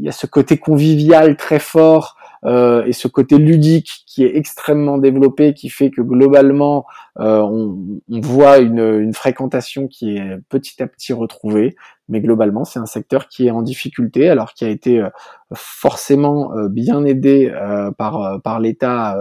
y 0.00 0.08
a 0.08 0.12
ce 0.12 0.26
côté 0.26 0.58
convivial 0.58 1.36
très 1.36 1.58
fort 1.58 2.16
euh, 2.46 2.84
et 2.84 2.92
ce 2.92 3.08
côté 3.08 3.38
ludique 3.38 4.04
qui 4.06 4.24
est 4.24 4.36
extrêmement 4.36 4.98
développé, 4.98 5.54
qui 5.54 5.70
fait 5.70 5.90
que 5.90 6.02
globalement 6.02 6.84
euh, 7.18 7.40
on, 7.40 8.00
voit 8.08 8.58
une, 8.58 9.12
fréquentation 9.14 9.88
qui 9.88 10.16
est 10.16 10.38
petit 10.48 10.82
à 10.82 10.86
petit 10.86 11.12
retrouvée. 11.12 11.76
Mais 12.08 12.20
globalement, 12.20 12.64
c'est 12.64 12.78
un 12.78 12.86
secteur 12.86 13.28
qui 13.28 13.46
est 13.46 13.50
en 13.50 13.62
difficulté, 13.62 14.28
alors 14.28 14.52
qui 14.52 14.64
a 14.64 14.68
été 14.68 15.00
euh, 15.00 15.08
forcément 15.54 16.54
euh, 16.54 16.68
bien 16.68 17.04
aidé 17.04 17.50
euh, 17.54 17.90
par, 17.92 18.42
par 18.42 18.60
l'État 18.60 19.16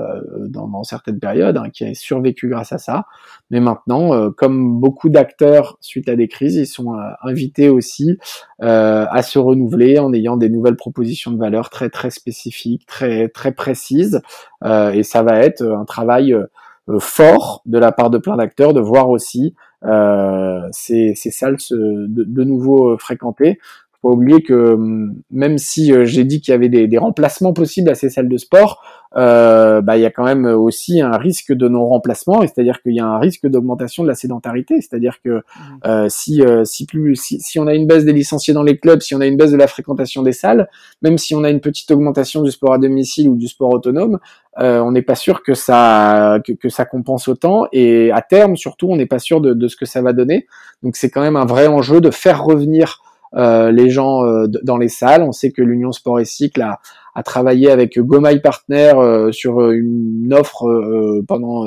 dans, 0.50 0.68
dans, 0.68 0.84
certaines 0.84 1.20
périodes, 1.20 1.56
hein, 1.58 1.70
qui 1.72 1.86
a 1.86 1.94
survécu 1.94 2.50
grâce 2.50 2.74
à 2.74 2.78
ça. 2.78 3.06
Mais 3.52 3.62
maintenant, 3.62 4.32
comme 4.32 4.80
beaucoup 4.80 5.10
d'acteurs 5.10 5.78
suite 5.80 6.10
à 6.10 6.16
des 6.16 6.28
crises, 6.28 6.56
ils 6.56 6.66
sont 6.66 6.96
invités 7.22 7.70
aussi 7.70 8.18
à 8.60 9.22
se 9.22 9.38
renouveler 9.38 10.00
en 10.00 10.14
ayant 10.14 10.38
des 10.38 10.50
nouvelles 10.50 10.76
propositions 10.76 11.32
de 11.32 11.38
valeur 11.38 11.70
très 11.70 11.90
très 11.90 12.10
spécifiques, 12.10 12.86
très 12.86 13.30
très 13.30 13.52
précises. 13.52 14.22
et 14.66 15.04
ça 15.04 15.24
va 15.24 15.38
être 15.40 15.62
un 15.64 15.86
travail 15.86 16.36
fort 17.00 17.62
de 17.66 17.78
la 17.78 17.92
part 17.92 18.10
de 18.10 18.18
plein 18.18 18.38
d'acteurs 18.38 18.74
de 18.74 18.82
voir 18.82 19.10
aussi 19.10 19.56
ces, 20.72 21.14
ces, 21.16 21.32
salles 21.32 21.60
se, 21.60 21.76
de, 21.76 22.24
de, 22.24 22.44
nouveau 22.44 22.92
euh, 22.92 22.98
fréquentées. 22.98 23.60
Faut 24.02 24.10
pas 24.10 24.16
oublier 24.16 24.42
que 24.42 24.74
hum, 24.74 25.16
même 25.32 25.58
si 25.58 25.94
euh, 25.94 26.06
j'ai 26.06 26.26
dit 26.26 26.42
qu'il 26.42 26.52
y 26.52 26.56
avait 26.56 26.70
des, 26.70 26.88
des, 26.88 26.98
remplacements 26.98 27.54
possibles 27.54 27.90
à 27.90 27.96
ces 27.96 28.10
salles 28.10 28.28
de 28.28 28.38
sport, 28.38 28.84
euh, 29.16 29.82
bah, 29.82 29.98
il 29.98 30.02
y 30.02 30.06
a 30.06 30.12
quand 30.12 30.26
même 30.26 30.46
aussi 30.46 31.00
un 31.00 31.18
risque 31.18 31.54
de 31.54 31.68
non-remplacement, 31.68 32.42
c'est-à-dire 32.42 32.82
qu'il 32.82 32.96
y 32.96 33.00
a 33.00 33.06
un 33.06 33.20
risque 33.20 33.48
d'augmentation 33.48 34.04
de 34.04 34.10
la 34.10 34.16
sédentarité, 34.16 34.82
c'est-à-dire 34.82 35.22
que 35.24 35.38
mmh. 35.38 35.42
euh, 35.86 36.08
si, 36.10 36.42
si, 36.66 36.86
plus, 36.86 37.16
si, 37.16 37.40
si, 37.40 37.60
on 37.60 37.68
a 37.68 37.74
une 37.74 37.88
baisse 37.88 38.04
des 38.04 38.14
licenciés 38.14 38.54
dans 38.54 38.64
les 38.64 38.78
clubs, 38.78 39.02
si 39.02 39.16
on 39.16 39.22
a 39.22 39.26
une 39.26 39.38
baisse 39.38 39.52
de 39.52 39.58
la 39.58 39.68
fréquentation 39.68 40.22
des 40.22 40.34
salles, 40.34 40.68
même 41.02 41.18
si 41.18 41.36
on 41.36 41.44
a 41.44 41.50
une 41.50 41.62
petite 41.62 41.90
augmentation 41.92 42.42
du 42.42 42.52
sport 42.52 42.74
à 42.74 42.78
domicile 42.78 43.30
ou 43.30 43.36
du 43.36 43.48
sport 43.48 43.74
autonome, 43.74 44.20
euh, 44.60 44.80
on 44.80 44.92
n'est 44.92 45.02
pas 45.02 45.16
sûr 45.16 45.42
que 45.42 45.54
ça 45.54 46.40
que, 46.46 46.70
ça 46.70 46.86
compense 46.86 47.28
autant 47.28 47.66
et 47.72 48.12
à 48.12 48.22
terme 48.22 48.56
surtout 48.56 48.88
on 48.90 48.96
n'est 48.96 49.08
pas 49.08 49.18
sûr 49.20 49.42
de, 49.42 49.68
ce 49.68 49.76
que 49.76 49.86
ça 49.86 50.02
va 50.02 50.14
donner. 50.14 50.48
Donc 50.84 50.96
c'est 50.96 51.10
quand 51.10 51.22
même 51.22 51.36
un 51.36 51.46
vrai 51.46 51.68
enjeu 51.68 52.02
de 52.02 52.12
faire 52.12 52.44
revenir 52.44 53.02
euh, 53.36 53.72
les 53.72 53.90
gens 53.90 54.24
euh, 54.24 54.46
dans 54.64 54.78
les 54.78 54.90
salles. 54.90 55.24
On 55.24 55.32
sait 55.32 55.52
que 55.52 55.64
l'Union 55.64 55.92
Sport 55.92 56.20
et 56.20 56.26
Cycle 56.26 56.62
a, 56.62 56.80
a 57.16 57.24
travaillé 57.24 57.72
avec 57.72 58.00
Gomai 58.00 58.40
Partner 58.40 58.94
sur 59.32 59.72
une 59.72 60.34
offre 60.34 61.22
pendant 61.28 61.66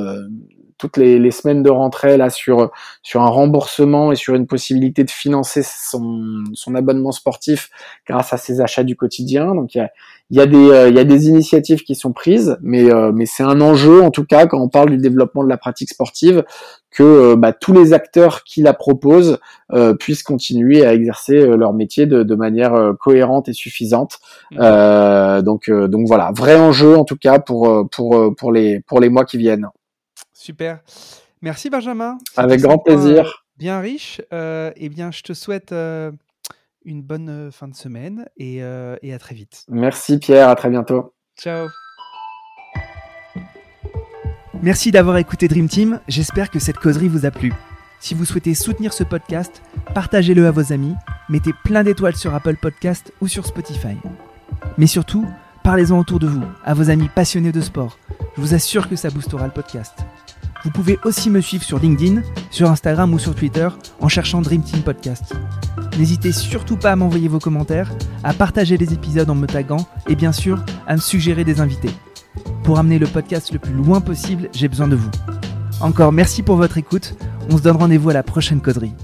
toutes 0.78 0.96
les, 0.96 1.18
les, 1.18 1.30
semaines 1.30 1.62
de 1.62 1.70
rentrée 1.70 2.16
là 2.16 2.30
sur 2.30 2.70
sur 3.02 3.22
un 3.22 3.28
remboursement 3.28 4.12
et 4.12 4.16
sur 4.16 4.34
une 4.34 4.46
possibilité 4.46 5.04
de 5.04 5.10
financer 5.10 5.62
son, 5.62 6.44
son 6.54 6.74
abonnement 6.74 7.12
sportif 7.12 7.70
grâce 8.06 8.32
à 8.32 8.36
ses 8.36 8.60
achats 8.60 8.84
du 8.84 8.96
quotidien. 8.96 9.54
Donc 9.54 9.74
il 9.74 9.78
y 9.78 9.80
a, 9.80 9.90
y 10.30 10.40
a 10.40 10.46
des 10.46 10.70
euh, 10.70 10.88
il 10.88 10.96
y 10.96 10.98
a 10.98 11.04
des 11.04 11.28
initiatives 11.28 11.82
qui 11.82 11.94
sont 11.94 12.12
prises, 12.12 12.58
mais 12.60 12.92
euh, 12.92 13.12
mais 13.12 13.26
c'est 13.26 13.42
un 13.42 13.60
enjeu 13.60 14.02
en 14.02 14.10
tout 14.10 14.24
cas 14.24 14.46
quand 14.46 14.60
on 14.60 14.68
parle 14.68 14.90
du 14.90 14.98
développement 14.98 15.44
de 15.44 15.48
la 15.48 15.56
pratique 15.56 15.88
sportive 15.88 16.44
que 16.90 17.02
euh, 17.02 17.36
bah, 17.36 17.52
tous 17.52 17.72
les 17.72 17.92
acteurs 17.92 18.42
qui 18.44 18.62
la 18.62 18.72
proposent 18.72 19.38
puissent 19.98 20.22
continuer 20.22 20.86
à 20.86 20.94
exercer 20.94 21.44
leur 21.44 21.72
métier 21.72 22.06
de, 22.06 22.22
de 22.22 22.34
manière 22.36 22.92
cohérente 23.00 23.48
et 23.48 23.52
suffisante. 23.52 24.20
Mmh. 24.52 25.42
donc 25.42 25.70
donc 25.70 26.06
voilà, 26.06 26.32
vrai 26.36 26.56
enjeu 26.56 26.96
en 26.96 27.04
tout 27.04 27.16
cas 27.16 27.40
pour 27.40 27.88
pour 27.90 28.34
pour 28.36 28.52
les 28.52 28.80
pour 28.80 29.00
les 29.00 29.08
mois 29.08 29.24
qui 29.24 29.38
viennent. 29.38 29.68
Super. 30.32 30.80
Merci 31.42 31.70
Benjamin. 31.70 32.18
Avec 32.36 32.60
grand 32.60 32.78
plaisir. 32.78 33.44
Bien 33.56 33.80
riche. 33.80 34.20
Euh, 34.32 34.70
eh 34.76 34.88
bien, 34.88 35.10
je 35.10 35.22
te 35.22 35.32
souhaite 35.32 35.72
euh, 35.72 36.12
une 36.84 37.02
bonne 37.02 37.28
euh, 37.28 37.50
fin 37.50 37.68
de 37.68 37.74
semaine 37.74 38.26
et, 38.36 38.56
et, 38.56 39.14
à 39.14 39.18
très 39.18 39.34
vite. 39.34 39.64
Merci 39.68 40.18
Pierre, 40.18 40.48
à 40.48 40.56
très 40.56 40.70
bientôt. 40.70 41.14
Ciao. 41.38 41.68
Merci 44.62 44.90
d'avoir 44.90 45.18
écouté 45.18 45.48
Dream 45.48 45.68
Team. 45.68 46.00
J'espère 46.08 46.50
que 46.50 46.58
cette 46.58 46.78
causerie 46.78 47.08
vous 47.08 47.26
a 47.26 47.30
plu. 47.30 47.52
Si 48.00 48.14
vous 48.14 48.24
souhaitez 48.24 48.54
soutenir 48.54 48.92
ce 48.92 49.04
podcast, 49.04 49.62
partagez-le 49.94 50.46
à 50.46 50.50
vos 50.50 50.72
amis, 50.72 50.94
mettez 51.28 51.52
plein 51.64 51.82
d'étoiles 51.82 52.16
sur 52.16 52.34
Apple 52.34 52.56
Podcast 52.56 53.12
ou 53.20 53.28
sur 53.28 53.46
Spotify. 53.46 53.96
Mais 54.78 54.86
surtout, 54.86 55.26
parlez-en 55.66 55.98
autour 55.98 56.20
de 56.20 56.28
vous, 56.28 56.44
à 56.64 56.74
vos 56.74 56.90
amis 56.90 57.08
passionnés 57.12 57.50
de 57.50 57.60
sport. 57.60 57.98
Je 58.36 58.40
vous 58.40 58.54
assure 58.54 58.88
que 58.88 58.94
ça 58.94 59.10
boostera 59.10 59.46
le 59.46 59.52
podcast. 59.52 59.94
Vous 60.62 60.70
pouvez 60.70 60.96
aussi 61.02 61.28
me 61.28 61.40
suivre 61.40 61.64
sur 61.64 61.80
LinkedIn, 61.80 62.22
sur 62.52 62.70
Instagram 62.70 63.12
ou 63.12 63.18
sur 63.18 63.34
Twitter 63.34 63.68
en 64.00 64.06
cherchant 64.06 64.40
Dream 64.42 64.62
Team 64.62 64.82
Podcast. 64.82 65.34
N'hésitez 65.98 66.30
surtout 66.30 66.76
pas 66.76 66.92
à 66.92 66.96
m'envoyer 66.96 67.26
vos 67.26 67.40
commentaires, 67.40 67.90
à 68.22 68.32
partager 68.32 68.76
les 68.76 68.94
épisodes 68.94 69.28
en 69.28 69.34
me 69.34 69.48
taguant 69.48 69.88
et 70.08 70.14
bien 70.14 70.30
sûr 70.30 70.64
à 70.86 70.94
me 70.94 71.00
suggérer 71.00 71.42
des 71.42 71.60
invités. 71.60 71.90
Pour 72.62 72.78
amener 72.78 73.00
le 73.00 73.08
podcast 73.08 73.52
le 73.52 73.58
plus 73.58 73.74
loin 73.74 74.00
possible, 74.00 74.48
j'ai 74.52 74.68
besoin 74.68 74.86
de 74.86 74.94
vous. 74.94 75.10
Encore 75.80 76.12
merci 76.12 76.44
pour 76.44 76.54
votre 76.54 76.78
écoute. 76.78 77.16
On 77.50 77.56
se 77.56 77.62
donne 77.62 77.76
rendez-vous 77.76 78.10
à 78.10 78.14
la 78.14 78.22
prochaine 78.22 78.60
causerie. 78.60 78.94